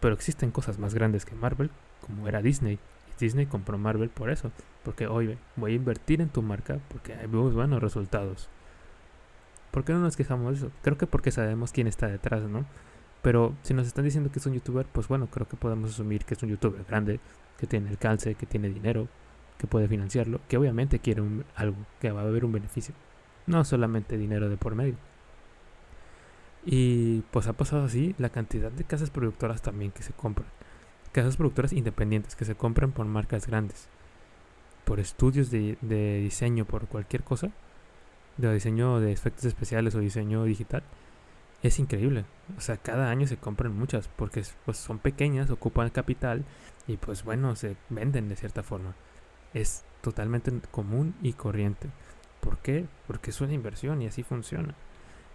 Pero 0.00 0.14
existen 0.14 0.50
cosas 0.50 0.78
más 0.78 0.94
grandes 0.94 1.24
que 1.24 1.34
Marvel, 1.34 1.70
como 2.06 2.28
era 2.28 2.42
Disney. 2.42 2.78
Disney 3.18 3.46
compró 3.46 3.78
Marvel 3.78 4.08
por 4.10 4.30
eso. 4.30 4.50
Porque, 4.84 5.06
oye, 5.06 5.38
voy 5.56 5.72
a 5.72 5.76
invertir 5.76 6.20
en 6.20 6.28
tu 6.28 6.42
marca 6.42 6.78
porque 6.88 7.14
hay 7.14 7.26
buenos 7.26 7.82
resultados. 7.82 8.48
¿Por 9.70 9.84
qué 9.84 9.92
no 9.92 10.00
nos 10.00 10.16
quejamos 10.16 10.52
de 10.52 10.66
eso? 10.66 10.72
Creo 10.82 10.96
que 10.96 11.06
porque 11.06 11.30
sabemos 11.30 11.72
quién 11.72 11.86
está 11.86 12.06
detrás, 12.06 12.42
¿no? 12.44 12.64
Pero 13.22 13.54
si 13.62 13.74
nos 13.74 13.86
están 13.86 14.04
diciendo 14.04 14.30
que 14.30 14.38
es 14.38 14.46
un 14.46 14.54
youtuber, 14.54 14.86
pues 14.86 15.08
bueno, 15.08 15.26
creo 15.26 15.46
que 15.48 15.56
podemos 15.56 15.90
asumir 15.90 16.24
que 16.24 16.34
es 16.34 16.42
un 16.42 16.48
youtuber 16.48 16.84
grande, 16.84 17.20
que 17.58 17.66
tiene 17.66 17.90
alcance, 17.90 18.34
que 18.34 18.46
tiene 18.46 18.68
dinero, 18.68 19.08
que 19.58 19.66
puede 19.66 19.88
financiarlo, 19.88 20.40
que 20.48 20.56
obviamente 20.56 21.00
quiere 21.00 21.22
algo, 21.56 21.76
que 22.00 22.12
va 22.12 22.22
a 22.22 22.24
haber 22.24 22.44
un 22.44 22.52
beneficio. 22.52 22.94
No 23.46 23.64
solamente 23.64 24.16
dinero 24.16 24.48
de 24.48 24.56
por 24.56 24.74
medio. 24.74 24.96
Y 26.64 27.22
pues 27.30 27.46
ha 27.46 27.54
pasado 27.54 27.84
así 27.84 28.14
la 28.18 28.28
cantidad 28.28 28.70
de 28.70 28.84
casas 28.84 29.10
productoras 29.10 29.62
también 29.62 29.90
que 29.90 30.02
se 30.02 30.12
compran. 30.12 30.48
Casas 31.12 31.36
productoras 31.36 31.72
independientes 31.72 32.36
que 32.36 32.44
se 32.44 32.54
compran 32.54 32.92
por 32.92 33.06
marcas 33.06 33.46
grandes. 33.46 33.88
Por 34.84 35.00
estudios 35.00 35.50
de, 35.50 35.76
diseño, 36.22 36.64
por 36.64 36.86
cualquier 36.86 37.22
cosa. 37.22 37.50
De 38.36 38.52
diseño 38.52 39.00
de 39.00 39.12
efectos 39.12 39.44
especiales 39.46 39.94
o 39.94 40.00
diseño 40.00 40.44
digital 40.44 40.82
es 41.62 41.78
increíble. 41.78 42.24
O 42.56 42.60
sea, 42.60 42.76
cada 42.76 43.10
año 43.10 43.26
se 43.26 43.36
compran 43.36 43.76
muchas 43.76 44.08
porque 44.08 44.44
pues, 44.64 44.76
son 44.76 44.98
pequeñas, 44.98 45.50
ocupan 45.50 45.90
capital 45.90 46.44
y 46.86 46.96
pues 46.96 47.24
bueno, 47.24 47.56
se 47.56 47.76
venden 47.88 48.28
de 48.28 48.36
cierta 48.36 48.62
forma. 48.62 48.94
Es 49.54 49.84
totalmente 50.02 50.52
común 50.70 51.14
y 51.22 51.32
corriente. 51.32 51.88
¿Por 52.40 52.58
qué? 52.58 52.86
Porque 53.06 53.30
es 53.30 53.40
una 53.40 53.54
inversión 53.54 54.00
y 54.02 54.06
así 54.06 54.22
funciona. 54.22 54.74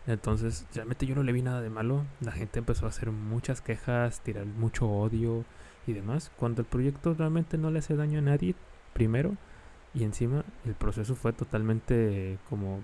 Entonces, 0.07 0.65
realmente 0.73 1.05
yo 1.05 1.15
no 1.15 1.23
le 1.23 1.31
vi 1.31 1.41
nada 1.41 1.61
de 1.61 1.69
malo. 1.69 2.03
La 2.19 2.31
gente 2.31 2.59
empezó 2.59 2.85
a 2.85 2.89
hacer 2.89 3.11
muchas 3.11 3.61
quejas, 3.61 4.19
tirar 4.21 4.45
mucho 4.45 4.87
odio 4.89 5.45
y 5.87 5.93
demás. 5.93 6.31
Cuando 6.37 6.61
el 6.61 6.67
proyecto 6.67 7.13
realmente 7.13 7.57
no 7.57 7.71
le 7.71 7.79
hace 7.79 7.95
daño 7.95 8.19
a 8.19 8.21
nadie, 8.21 8.55
primero, 8.93 9.37
y 9.93 10.03
encima 10.03 10.43
el 10.65 10.75
proceso 10.75 11.15
fue 11.15 11.33
totalmente 11.33 12.37
como 12.49 12.81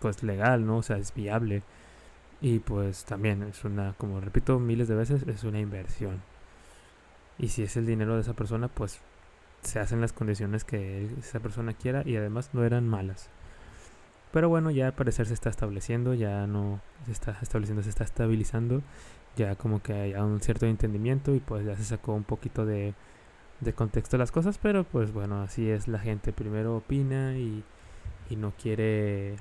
pues 0.00 0.22
legal, 0.22 0.66
¿no? 0.66 0.78
O 0.78 0.82
sea, 0.82 0.98
es 0.98 1.14
viable. 1.14 1.62
Y 2.40 2.58
pues 2.60 3.04
también 3.04 3.42
es 3.44 3.64
una, 3.64 3.94
como 3.94 4.20
repito 4.20 4.58
miles 4.58 4.88
de 4.88 4.96
veces, 4.96 5.22
es 5.28 5.44
una 5.44 5.60
inversión. 5.60 6.22
Y 7.38 7.48
si 7.48 7.62
es 7.62 7.76
el 7.76 7.86
dinero 7.86 8.14
de 8.16 8.22
esa 8.22 8.34
persona, 8.34 8.68
pues 8.68 9.00
se 9.62 9.78
hacen 9.78 10.00
las 10.00 10.12
condiciones 10.12 10.64
que 10.64 11.08
esa 11.18 11.40
persona 11.40 11.72
quiera 11.72 12.02
y 12.04 12.16
además 12.16 12.50
no 12.52 12.64
eran 12.64 12.88
malas. 12.88 13.30
Pero 14.32 14.48
bueno, 14.48 14.70
ya 14.70 14.86
al 14.86 14.94
parecer 14.94 15.26
se 15.26 15.34
está 15.34 15.50
estableciendo, 15.50 16.14
ya 16.14 16.46
no 16.46 16.80
se 17.06 17.12
está 17.12 17.38
estableciendo, 17.42 17.82
se 17.82 17.90
está 17.90 18.04
estabilizando, 18.04 18.82
ya 19.36 19.56
como 19.56 19.82
que 19.82 19.92
hay 19.92 20.14
un 20.14 20.40
cierto 20.40 20.66
entendimiento 20.66 21.34
y 21.34 21.40
pues 21.40 21.66
ya 21.66 21.76
se 21.76 21.84
sacó 21.84 22.14
un 22.14 22.24
poquito 22.24 22.64
de, 22.66 22.94
de 23.60 23.72
contexto 23.72 24.18
las 24.18 24.32
cosas, 24.32 24.58
pero 24.58 24.84
pues 24.84 25.12
bueno, 25.12 25.42
así 25.42 25.68
es 25.70 25.88
la 25.88 25.98
gente, 25.98 26.32
primero 26.32 26.76
opina 26.76 27.36
y, 27.36 27.62
y 28.30 28.36
no 28.36 28.52
quiere 28.60 29.36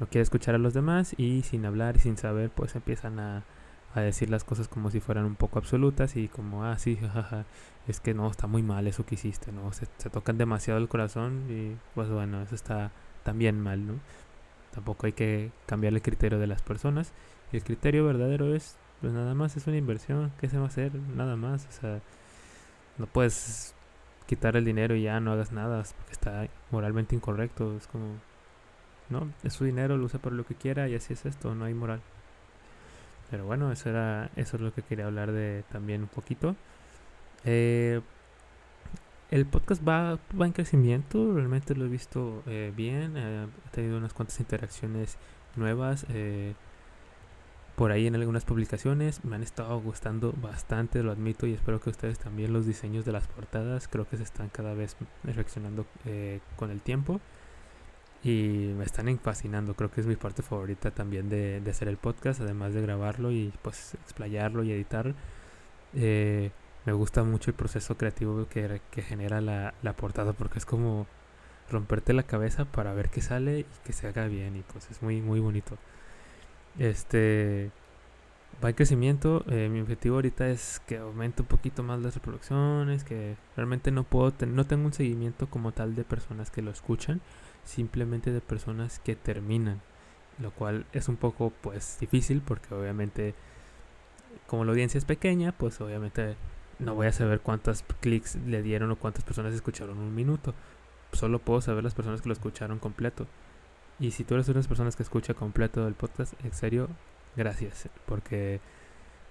no 0.00 0.06
quiere 0.06 0.22
escuchar 0.22 0.54
a 0.54 0.58
los 0.58 0.74
demás 0.74 1.14
y 1.18 1.42
sin 1.42 1.66
hablar 1.66 1.96
y 1.96 2.00
sin 2.00 2.16
saber 2.16 2.50
pues 2.50 2.74
empiezan 2.74 3.20
a, 3.20 3.44
decir 3.94 4.30
las 4.30 4.44
cosas 4.44 4.68
como 4.68 4.90
si 4.90 5.00
fueran 5.00 5.24
un 5.24 5.34
poco 5.34 5.58
absolutas 5.58 6.16
y 6.16 6.28
como, 6.28 6.64
ah, 6.64 6.78
sí, 6.78 6.96
jajaja, 7.00 7.44
es 7.88 8.00
que 8.00 8.14
no, 8.14 8.30
está 8.30 8.46
muy 8.46 8.62
mal 8.62 8.86
eso 8.86 9.04
que 9.04 9.16
hiciste, 9.16 9.52
¿no? 9.52 9.72
Se, 9.72 9.86
tocan 10.10 10.38
demasiado 10.38 10.78
el 10.78 10.88
corazón 10.88 11.44
y 11.50 11.76
pues 11.94 12.08
bueno, 12.08 12.40
eso 12.40 12.54
está 12.54 12.92
también 13.22 13.60
mal, 13.60 13.86
¿no? 13.86 13.94
Tampoco 14.72 15.06
hay 15.06 15.12
que 15.12 15.50
cambiar 15.66 15.92
el 15.92 16.02
criterio 16.02 16.38
de 16.38 16.46
las 16.46 16.62
personas 16.62 17.12
y 17.52 17.56
el 17.56 17.64
criterio 17.64 18.04
verdadero 18.04 18.54
es, 18.54 18.76
pues 19.00 19.12
nada 19.12 19.34
más 19.34 19.56
es 19.56 19.66
una 19.66 19.76
inversión, 19.76 20.32
¿qué 20.40 20.48
se 20.48 20.58
va 20.58 20.64
a 20.64 20.68
hacer? 20.68 20.94
Nada 20.94 21.36
más, 21.36 21.66
o 21.66 21.72
sea, 21.72 22.00
no 22.98 23.06
puedes 23.06 23.74
quitar 24.26 24.56
el 24.56 24.64
dinero 24.64 24.94
y 24.94 25.02
ya 25.02 25.18
no 25.20 25.32
hagas 25.32 25.52
nada 25.52 25.82
porque 25.96 26.12
está 26.12 26.48
moralmente 26.70 27.16
incorrecto, 27.16 27.76
es 27.76 27.86
como 27.88 28.14
¿no? 29.10 29.28
Es 29.42 29.54
su 29.54 29.64
dinero, 29.64 29.96
lo 29.96 30.06
usa 30.06 30.20
por 30.20 30.32
lo 30.32 30.46
que 30.46 30.54
quiera 30.54 30.88
y 30.88 30.94
así 30.94 31.12
es 31.12 31.26
esto, 31.26 31.54
no 31.54 31.64
hay 31.64 31.74
moral. 31.74 32.00
Pero 33.30 33.44
bueno, 33.44 33.70
eso 33.72 33.90
era 33.90 34.30
eso 34.36 34.56
es 34.56 34.62
lo 34.62 34.72
que 34.72 34.82
quería 34.82 35.06
hablar 35.06 35.32
de 35.32 35.64
también 35.70 36.02
un 36.02 36.08
poquito. 36.08 36.56
Eh, 37.44 38.00
el 39.30 39.46
podcast 39.46 39.86
va, 39.86 40.18
va 40.38 40.46
en 40.46 40.52
crecimiento, 40.52 41.32
realmente 41.34 41.74
lo 41.74 41.86
he 41.86 41.88
visto 41.88 42.42
eh, 42.46 42.72
bien, 42.76 43.16
eh, 43.16 43.46
he 43.66 43.70
tenido 43.70 43.96
unas 43.98 44.12
cuantas 44.12 44.40
interacciones 44.40 45.16
nuevas 45.56 46.06
por 47.76 47.92
ahí 47.92 48.06
en 48.06 48.14
algunas 48.14 48.44
publicaciones, 48.44 49.24
me 49.24 49.36
han 49.36 49.42
estado 49.42 49.80
gustando 49.80 50.34
bastante, 50.42 51.02
lo 51.02 51.12
admito 51.12 51.46
y 51.46 51.54
espero 51.54 51.80
que 51.80 51.88
ustedes 51.88 52.18
también 52.18 52.52
los 52.52 52.66
diseños 52.66 53.06
de 53.06 53.12
las 53.12 53.26
portadas, 53.26 53.88
creo 53.88 54.06
que 54.06 54.18
se 54.18 54.22
están 54.22 54.50
cada 54.50 54.74
vez 54.74 54.96
reflexionando 55.24 55.86
con 56.56 56.70
el 56.70 56.82
tiempo 56.82 57.20
y 58.22 58.72
me 58.76 58.84
están 58.84 59.18
fascinando. 59.18 59.74
Creo 59.74 59.90
que 59.90 60.00
es 60.00 60.06
mi 60.06 60.16
parte 60.16 60.42
favorita 60.42 60.90
también 60.90 61.28
de, 61.28 61.62
hacer 61.68 61.88
el 61.88 61.96
podcast, 61.96 62.40
además 62.40 62.74
de 62.74 62.82
grabarlo 62.82 63.30
y 63.32 63.52
pues 63.62 63.94
explayarlo 63.94 64.62
y 64.62 64.72
editar. 64.72 65.14
Eh, 65.94 66.50
me 66.86 66.92
gusta 66.92 67.22
mucho 67.24 67.50
el 67.50 67.56
proceso 67.56 67.96
creativo 67.96 68.46
que, 68.48 68.80
que 68.90 69.02
genera 69.02 69.40
la, 69.40 69.74
la, 69.82 69.92
portada 69.94 70.32
porque 70.32 70.58
es 70.58 70.66
como 70.66 71.06
romperte 71.70 72.12
la 72.12 72.22
cabeza 72.22 72.64
para 72.64 72.94
ver 72.94 73.10
qué 73.10 73.20
sale 73.20 73.60
y 73.60 73.66
que 73.84 73.92
se 73.92 74.08
haga 74.08 74.26
bien 74.26 74.56
y 74.56 74.62
pues 74.62 74.90
es 74.90 75.02
muy 75.02 75.20
muy 75.20 75.40
bonito. 75.40 75.76
Este 76.78 77.70
va 78.62 78.70
en 78.70 78.74
crecimiento. 78.74 79.44
Eh, 79.48 79.68
mi 79.70 79.80
objetivo 79.80 80.16
ahorita 80.16 80.48
es 80.48 80.80
que 80.86 80.98
aumente 80.98 81.42
un 81.42 81.48
poquito 81.48 81.82
más 81.82 82.00
las 82.00 82.14
reproducciones, 82.14 83.04
que 83.04 83.36
realmente 83.56 83.90
no 83.90 84.04
puedo, 84.04 84.32
no 84.46 84.66
tengo 84.66 84.86
un 84.86 84.92
seguimiento 84.92 85.48
como 85.48 85.72
tal 85.72 85.94
de 85.94 86.04
personas 86.04 86.50
que 86.50 86.62
lo 86.62 86.70
escuchan 86.70 87.20
simplemente 87.64 88.32
de 88.32 88.40
personas 88.40 89.00
que 89.00 89.16
terminan, 89.16 89.80
lo 90.38 90.50
cual 90.50 90.86
es 90.92 91.08
un 91.08 91.16
poco 91.16 91.52
pues 91.60 91.98
difícil 92.00 92.40
porque 92.42 92.74
obviamente 92.74 93.34
como 94.46 94.64
la 94.64 94.72
audiencia 94.72 94.98
es 94.98 95.04
pequeña, 95.04 95.52
pues 95.52 95.80
obviamente 95.80 96.36
no 96.80 96.94
voy 96.94 97.06
a 97.06 97.12
saber 97.12 97.40
cuántas 97.40 97.84
clics 98.00 98.36
le 98.46 98.62
dieron 98.62 98.90
o 98.90 98.96
cuántas 98.96 99.24
personas 99.24 99.54
escucharon 99.54 99.98
un 99.98 100.14
minuto. 100.14 100.54
Solo 101.12 101.38
puedo 101.38 101.60
saber 101.60 101.84
las 101.84 101.94
personas 101.94 102.22
que 102.22 102.28
lo 102.28 102.32
escucharon 102.32 102.78
completo. 102.78 103.26
Y 103.98 104.12
si 104.12 104.24
tú 104.24 104.34
eres 104.34 104.48
una 104.48 104.54
de 104.54 104.60
las 104.60 104.68
personas 104.68 104.96
que 104.96 105.02
escucha 105.02 105.34
completo 105.34 105.86
el 105.86 105.94
podcast, 105.94 106.34
en 106.44 106.52
serio, 106.52 106.88
gracias. 107.36 107.88
Porque 108.06 108.60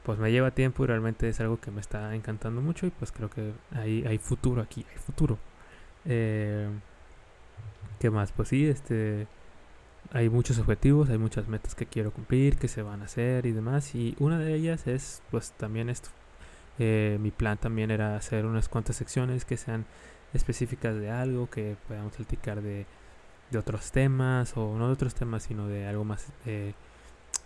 pues 0.03 0.19
me 0.19 0.31
lleva 0.31 0.51
tiempo 0.51 0.83
y 0.83 0.87
realmente 0.87 1.29
es 1.29 1.39
algo 1.39 1.59
que 1.59 1.71
me 1.71 1.81
está 1.81 2.15
encantando 2.15 2.61
mucho 2.61 2.85
y 2.85 2.91
pues 2.91 3.11
creo 3.11 3.29
que 3.29 3.53
hay, 3.71 4.05
hay 4.05 4.17
futuro 4.17 4.61
aquí, 4.61 4.85
hay 4.89 4.97
futuro. 4.97 5.37
Eh, 6.05 6.69
¿Qué 7.99 8.09
más? 8.09 8.31
Pues 8.31 8.49
sí, 8.49 8.67
este 8.67 9.27
hay 10.11 10.29
muchos 10.29 10.57
objetivos, 10.59 11.09
hay 11.09 11.17
muchas 11.17 11.47
metas 11.47 11.75
que 11.75 11.85
quiero 11.85 12.11
cumplir, 12.11 12.57
que 12.57 12.67
se 12.67 12.81
van 12.81 13.01
a 13.01 13.05
hacer 13.05 13.45
y 13.45 13.51
demás. 13.51 13.93
Y 13.95 14.15
una 14.19 14.39
de 14.39 14.55
ellas 14.55 14.87
es, 14.87 15.21
pues 15.31 15.51
también 15.53 15.89
esto. 15.89 16.09
Eh, 16.79 17.17
mi 17.21 17.31
plan 17.31 17.57
también 17.57 17.91
era 17.91 18.15
hacer 18.15 18.45
unas 18.45 18.69
cuantas 18.69 18.95
secciones 18.95 19.45
que 19.45 19.57
sean 19.57 19.85
específicas 20.33 20.95
de 20.95 21.11
algo, 21.11 21.49
que 21.49 21.75
podamos 21.87 22.13
platicar 22.13 22.61
de, 22.61 22.85
de 23.51 23.57
otros 23.57 23.91
temas, 23.91 24.55
o 24.55 24.77
no 24.77 24.87
de 24.87 24.93
otros 24.93 25.15
temas, 25.15 25.43
sino 25.43 25.67
de 25.67 25.87
algo 25.87 26.05
más, 26.05 26.31
eh, 26.45 26.73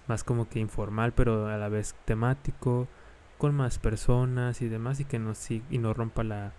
más 0.08 0.24
como 0.24 0.50
que 0.50 0.60
informal, 0.60 1.14
pero 1.14 1.48
a 1.48 1.58
la 1.58 1.70
vez 1.70 1.96
temático, 2.06 2.88
con 3.38 3.56
más 3.56 3.80
personas 3.80 4.62
y 4.62 4.70
demás, 4.70 5.00
y 5.00 5.06
que 5.06 5.20
no, 5.20 5.34
y 5.70 5.78
no 5.78 5.94
rompa 5.94 6.24
la, 6.24 6.54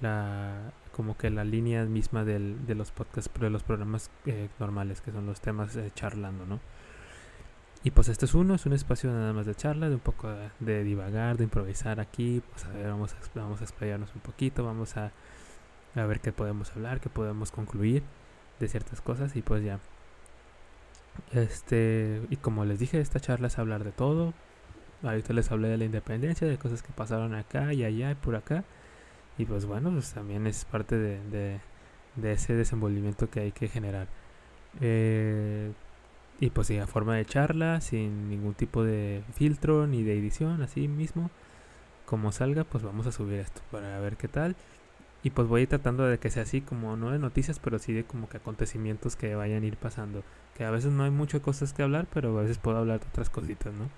la, 0.00 0.72
como 0.92 1.16
que 1.16 1.30
la 1.30 1.44
línea 1.44 1.84
misma 1.84 2.24
del, 2.24 2.66
de 2.66 2.74
los 2.74 2.90
podcasts, 2.90 3.30
de 3.40 3.50
los 3.50 3.62
programas 3.62 4.10
eh, 4.26 4.48
normales, 4.58 5.00
que 5.00 5.12
son 5.12 5.26
los 5.26 5.40
temas 5.40 5.74
eh, 5.76 5.90
charlando, 5.94 6.46
¿no? 6.46 6.60
Y 7.82 7.92
pues 7.92 8.08
este 8.08 8.26
es 8.26 8.34
uno, 8.34 8.54
es 8.54 8.66
un 8.66 8.74
espacio 8.74 9.10
nada 9.10 9.32
más 9.32 9.46
de 9.46 9.54
charla, 9.54 9.88
de 9.88 9.94
un 9.94 10.00
poco 10.00 10.28
de, 10.60 10.84
divagar, 10.84 11.38
de 11.38 11.44
improvisar 11.44 11.98
aquí, 11.98 12.42
pues 12.50 12.66
a 12.66 12.68
ver, 12.68 12.88
vamos 12.88 13.14
a, 13.14 13.38
vamos 13.38 13.60
a 13.62 13.64
explayarnos 13.64 14.14
un 14.14 14.20
poquito, 14.20 14.64
vamos 14.64 14.98
a, 14.98 15.12
a 15.94 16.06
ver 16.06 16.20
qué 16.20 16.30
podemos 16.32 16.70
hablar, 16.72 17.00
qué 17.00 17.08
podemos 17.08 17.50
concluir 17.50 18.02
de 18.58 18.68
ciertas 18.68 19.00
cosas 19.00 19.34
y 19.34 19.42
pues 19.42 19.64
ya. 19.64 19.80
Este, 21.32 22.22
y 22.30 22.36
como 22.36 22.64
les 22.64 22.78
dije, 22.78 23.00
esta 23.00 23.20
charla 23.20 23.48
es 23.48 23.58
hablar 23.58 23.84
de 23.84 23.92
todo. 23.92 24.34
Ahorita 25.02 25.32
les 25.32 25.50
hablé 25.50 25.68
de 25.68 25.78
la 25.78 25.84
independencia, 25.84 26.46
de 26.46 26.58
cosas 26.58 26.82
que 26.82 26.92
pasaron 26.92 27.34
acá 27.34 27.72
y 27.72 27.84
allá 27.84 28.10
y 28.10 28.14
por 28.14 28.36
acá. 28.36 28.64
Y 29.38 29.46
pues 29.46 29.64
bueno, 29.66 29.90
pues 29.90 30.12
también 30.12 30.46
es 30.46 30.64
parte 30.66 30.96
de, 30.96 31.60
ese 32.22 32.54
desenvolvimiento 32.54 33.30
que 33.30 33.40
hay 33.40 33.52
que 33.52 33.68
generar. 33.68 34.08
Eh, 34.80 35.72
y 36.40 36.50
pues 36.50 36.68
sí, 36.68 36.78
a 36.78 36.86
forma 36.86 37.16
de 37.16 37.26
charla, 37.26 37.80
sin 37.82 38.30
ningún 38.30 38.54
tipo 38.54 38.82
de 38.82 39.22
filtro 39.34 39.86
ni 39.86 40.02
de 40.02 40.18
edición, 40.18 40.62
así 40.62 40.88
mismo. 40.88 41.30
Como 42.06 42.32
salga, 42.32 42.64
pues 42.64 42.82
vamos 42.82 43.06
a 43.06 43.12
subir 43.12 43.40
esto 43.40 43.60
para 43.70 44.00
ver 44.00 44.16
qué 44.16 44.26
tal. 44.26 44.56
Y 45.22 45.30
pues 45.30 45.46
voy 45.48 45.60
a 45.60 45.62
ir 45.64 45.68
tratando 45.68 46.04
de 46.06 46.18
que 46.18 46.30
sea 46.30 46.44
así, 46.44 46.62
como 46.62 46.96
no 46.96 47.10
de 47.10 47.18
noticias, 47.18 47.58
pero 47.58 47.78
sí 47.78 47.92
de 47.92 48.04
como 48.04 48.28
que 48.30 48.38
acontecimientos 48.38 49.16
que 49.16 49.34
vayan 49.34 49.62
a 49.62 49.66
ir 49.66 49.76
pasando. 49.76 50.24
Que 50.56 50.64
a 50.64 50.70
veces 50.70 50.92
no 50.92 51.04
hay 51.04 51.10
muchas 51.10 51.42
cosas 51.42 51.74
que 51.74 51.82
hablar, 51.82 52.06
pero 52.12 52.36
a 52.38 52.42
veces 52.42 52.58
puedo 52.58 52.78
hablar 52.78 53.00
de 53.00 53.06
otras 53.06 53.28
cositas, 53.28 53.74
¿no? 53.74 53.90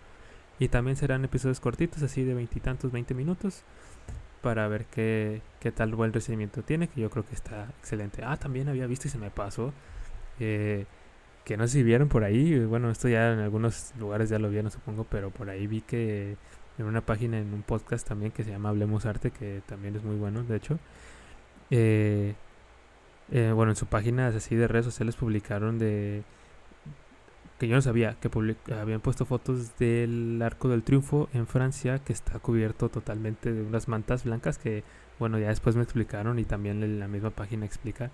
Y 0.59 0.69
también 0.69 0.97
serán 0.97 1.25
episodios 1.25 1.61
cortitos, 1.61 2.03
así 2.03 2.25
de 2.25 2.35
veintitantos, 2.35 2.91
veinte 2.93 3.15
minutos 3.15 3.63
para 4.43 4.67
ver 4.67 4.87
qué, 4.87 5.43
qué 5.61 5.71
tal 5.71 5.95
buen 5.95 6.13
recibimiento 6.13 6.63
tiene, 6.63 6.89
que 6.89 7.01
yo 7.01 7.09
creo 7.11 7.25
que 7.25 7.35
está 7.35 7.69
excelente. 7.79 8.25
Ah, 8.25 8.37
también 8.37 8.69
había 8.69 8.89
visto 8.89 9.07
y 9.07 9.11
se 9.11 9.19
me 9.19 9.31
pasó. 9.31 9.73
Eh, 10.41 10.87
que 11.45 11.57
no 11.57 11.67
sé 11.67 11.75
si 11.75 11.83
vieron 11.83 12.09
por 12.09 12.25
ahí, 12.25 12.65
bueno, 12.65 12.91
esto 12.91 13.09
ya 13.09 13.33
en 13.33 13.41
algunos 13.41 13.93
lugares 13.99 14.29
ya 14.29 14.39
lo 14.39 14.51
vieron 14.51 14.71
supongo, 14.71 15.05
pero 15.05 15.31
por 15.31 15.51
ahí 15.51 15.67
vi 15.67 15.81
que 15.81 16.37
en 16.79 16.87
una 16.87 17.01
página, 17.01 17.39
en 17.39 17.53
un 17.53 17.63
podcast 17.63 18.07
también 18.07 18.33
que 18.33 18.45
se 18.45 18.51
llama 18.51 18.69
Hablemos 18.71 19.07
Arte, 19.07 19.31
que 19.31 19.63
también 19.67 19.97
es 19.97 20.05
muy 20.05 20.17
bueno, 20.17 20.43
de 20.45 20.57
hecho, 20.57 20.79
eh, 21.71 22.35
eh, 23.31 23.53
bueno, 23.55 23.73
en 23.73 23.77
su 23.77 23.87
página 23.87 24.29
así 24.29 24.57
de 24.57 24.69
redes 24.69 24.85
sociales 24.85 25.17
publicaron 25.17 25.79
de 25.79 26.23
que 27.59 27.69
yo 27.69 27.77
no 27.77 27.83
sabía 27.83 28.17
que 28.21 28.29
habían 28.75 29.01
puesto 29.01 29.25
fotos 29.25 29.79
del 29.79 30.41
Arco 30.43 30.69
del 30.69 30.83
Triunfo 30.83 31.29
en 31.33 31.47
Francia 31.47 32.01
que 32.01 32.13
está 32.13 32.41
cubierto 32.41 32.89
totalmente 32.89 33.53
de 33.53 33.63
unas 33.63 33.87
mantas 33.87 34.25
blancas 34.25 34.59
que 34.59 34.83
bueno 35.21 35.39
ya 35.39 35.49
después 35.49 35.77
me 35.77 35.83
explicaron 35.85 36.41
y 36.41 36.45
también 36.45 36.99
la 36.99 37.07
misma 37.07 37.31
página 37.31 37.65
explica 37.65 38.11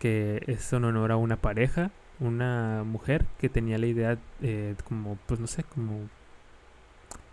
que 0.00 0.42
es 0.48 0.72
en 0.72 0.84
honor 0.84 1.12
a 1.12 1.16
una 1.16 1.36
pareja 1.36 1.92
una 2.20 2.84
mujer 2.84 3.26
que 3.38 3.48
tenía 3.48 3.78
la 3.78 3.86
idea 3.86 4.18
eh, 4.40 4.74
como 4.86 5.18
pues 5.26 5.40
no 5.40 5.46
sé 5.46 5.64
como 5.64 6.08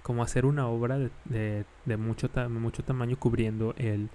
como 0.04 0.24
hacer 0.24 0.46
una 0.46 0.68
obra 0.68 0.98
de, 1.26 1.66
de, 1.86 1.98
mucho, 1.98 2.30
mucho 2.50 2.84
tamaño 2.84 3.18
cubriendo 3.20 3.76
el, 3.78 4.10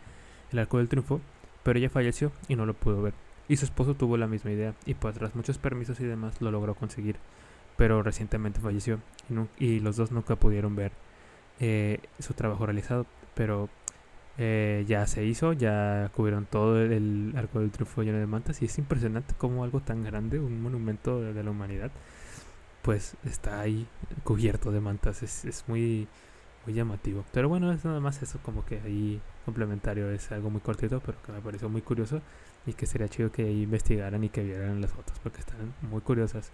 el 0.51 0.59
Arco 0.59 0.79
del 0.79 0.89
Triunfo 0.89 1.21
pero 1.63 1.79
ella 1.79 1.91
falleció 1.91 2.33
y 2.49 2.57
no 2.57 2.67
lo 2.67 2.75
pudo 2.75 3.03
ver 3.03 3.15
y 3.49 3.57
su 3.57 3.65
esposo 3.65 3.95
tuvo 3.95 4.17
la 4.17 4.27
misma 4.27 4.51
idea 4.51 4.75
y 4.85 4.95
pues 4.95 5.15
tras 5.15 5.35
muchos 5.35 5.59
permisos 5.59 6.01
y 6.01 6.05
demás 6.05 6.41
lo 6.41 6.51
logró 6.51 6.75
conseguir. 6.75 7.17
Pero 7.77 8.03
recientemente 8.03 8.61
falleció 8.61 9.01
y, 9.59 9.81
los 9.81 9.97
dos 9.97 10.11
nunca 10.11 10.37
pudieron 10.37 10.77
ver 10.77 10.93
eh, 11.61 12.01
su 12.19 12.35
trabajo 12.35 12.67
realizado. 12.67 13.07
Pero 13.35 13.69
eh, 14.39 14.85
ya 14.87 15.07
se 15.07 15.25
hizo, 15.25 15.53
ya 15.55 16.11
cubrieron 16.15 16.47
todo 16.47 16.81
el 16.83 17.33
arco 17.37 17.61
del 17.61 17.71
triunfo 17.71 18.03
lleno 18.03 18.19
de 18.19 18.27
mantas 18.27 18.61
y 18.61 18.67
es 18.67 18.79
impresionante 18.79 19.35
como 19.39 19.65
algo 19.65 19.81
tan 19.81 20.05
grande, 20.05 20.39
un 20.39 20.61
monumento 20.63 21.21
de, 21.23 21.43
la 21.43 21.51
humanidad, 21.51 21.91
pues 22.83 23.17
está 23.25 23.61
ahí 23.61 23.87
cubierto 24.25 24.73
de 24.73 24.81
mantas. 24.81 25.23
Es, 25.23 25.45
es 25.45 25.65
muy, 25.69 26.07
muy 26.67 26.75
llamativo. 26.75 27.25
Pero 27.33 27.49
bueno, 27.49 27.73
es 27.73 27.85
nada 27.85 28.01
más 28.01 28.23
eso 28.23 28.39
como 28.43 28.65
que 28.65 28.81
ahí 28.81 29.21
complementario, 29.45 30.11
es 30.11 30.31
algo 30.33 30.51
muy 30.51 30.61
cortito, 30.61 31.01
pero 31.01 31.21
que 31.23 31.33
me 31.33 31.41
pareció 31.41 31.69
muy 31.69 31.83
curioso 31.83 32.21
y 32.67 32.73
que 32.75 32.87
sería 32.87 33.09
chido 33.09 33.31
que 33.33 33.51
investigaran 33.51 34.23
y 34.25 34.29
que 34.29 34.43
vieran 34.43 34.81
las 34.81 34.93
fotos 34.93 35.19
porque 35.23 35.41
están 35.41 35.75
muy 35.83 36.01
curiosas. 36.03 36.51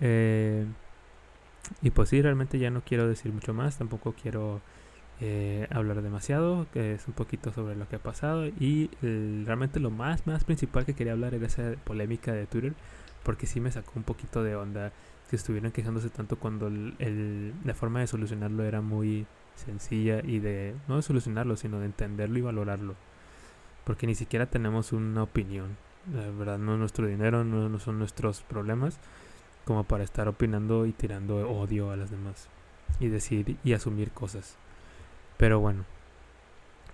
Eh, 0.00 0.66
y 1.82 1.90
pues 1.90 2.08
sí, 2.08 2.22
realmente 2.22 2.58
ya 2.58 2.70
no 2.70 2.82
quiero 2.82 3.06
decir 3.08 3.32
mucho 3.32 3.52
más, 3.52 3.78
tampoco 3.78 4.14
quiero 4.20 4.60
eh, 5.20 5.66
hablar 5.70 6.02
demasiado, 6.02 6.66
que 6.72 6.94
es 6.94 7.08
un 7.08 7.14
poquito 7.14 7.52
sobre 7.52 7.76
lo 7.76 7.88
que 7.88 7.96
ha 7.96 7.98
pasado 7.98 8.46
y 8.46 8.90
realmente 9.02 9.80
lo 9.80 9.90
más, 9.90 10.26
más 10.26 10.44
principal 10.44 10.84
que 10.84 10.94
quería 10.94 11.12
hablar 11.12 11.34
era 11.34 11.46
esa 11.46 11.72
polémica 11.84 12.32
de 12.32 12.46
Twitter, 12.46 12.74
porque 13.24 13.46
sí 13.46 13.60
me 13.60 13.70
sacó 13.72 13.92
un 13.96 14.04
poquito 14.04 14.42
de 14.42 14.56
onda 14.56 14.92
que 15.30 15.36
estuvieran 15.36 15.72
quejándose 15.72 16.08
tanto 16.08 16.38
cuando 16.38 16.68
el, 16.68 17.54
la 17.64 17.74
forma 17.74 18.00
de 18.00 18.06
solucionarlo 18.06 18.64
era 18.64 18.80
muy 18.80 19.26
sencilla 19.56 20.20
y 20.24 20.38
de 20.38 20.74
no 20.86 20.96
de 20.96 21.02
solucionarlo, 21.02 21.56
sino 21.56 21.80
de 21.80 21.86
entenderlo 21.86 22.38
y 22.38 22.42
valorarlo 22.42 22.94
porque 23.88 24.06
ni 24.06 24.14
siquiera 24.14 24.44
tenemos 24.44 24.92
una 24.92 25.22
opinión. 25.22 25.78
La 26.12 26.28
verdad, 26.28 26.58
no 26.58 26.74
es 26.74 26.78
nuestro 26.78 27.06
dinero, 27.06 27.42
no, 27.42 27.78
son 27.78 27.98
nuestros 27.98 28.42
problemas, 28.42 28.98
como 29.64 29.82
para 29.84 30.04
estar 30.04 30.28
opinando 30.28 30.84
y 30.84 30.92
tirando 30.92 31.36
odio 31.48 31.90
a 31.90 31.96
las 31.96 32.10
demás. 32.10 32.48
Y 33.00 33.08
decir 33.08 33.56
y 33.64 33.72
asumir 33.72 34.10
cosas. 34.10 34.58
Pero 35.38 35.60
bueno, 35.60 35.84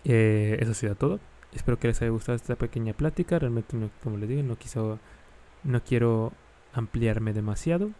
eh, 0.04 0.58
eso 0.60 0.70
ha 0.70 0.74
sido 0.74 0.94
todo. 0.94 1.18
Espero 1.52 1.78
que 1.78 1.88
les 1.88 2.00
haya 2.02 2.10
gustado 2.10 2.36
esta 2.36 2.54
pequeña 2.54 2.92
plática. 2.92 3.38
Realmente, 3.38 3.76
como 4.02 4.16
les 4.16 4.28
digo, 4.28 4.42
no, 4.42 4.56
quiso, 4.56 5.00
no 5.64 5.82
quiero 5.82 6.32
ampliarme 6.72 7.32
demasiado. 7.32 7.90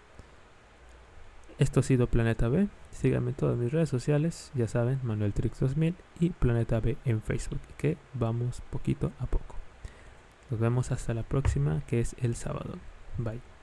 Esto 1.59 1.81
ha 1.81 1.83
sido 1.83 2.07
Planeta 2.09 2.49
B. 2.49 2.69
Síganme 2.91 3.31
en 3.31 3.37
todas 3.37 3.57
mis 3.57 3.73
redes 3.73 3.89
sociales, 3.89 4.51
ya 4.55 4.69
saben, 4.69 5.01
Manuel 5.03 5.33
Trix 5.33 5.61
2000 5.61 5.95
y 6.21 6.31
Planeta 6.31 6.81
B 6.81 6.97
en 7.05 7.23
Facebook, 7.23 7.61
que 7.77 7.97
vamos 8.13 8.61
poquito 8.71 9.13
a 9.19 9.27
poco. 9.27 9.57
Nos 10.51 10.61
vemos 10.61 10.91
hasta 10.91 11.15
la 11.15 11.23
próxima, 11.23 11.83
que 11.87 12.01
es 12.01 12.17
el 12.21 12.35
sábado. 12.35 12.75
Bye. 13.19 13.54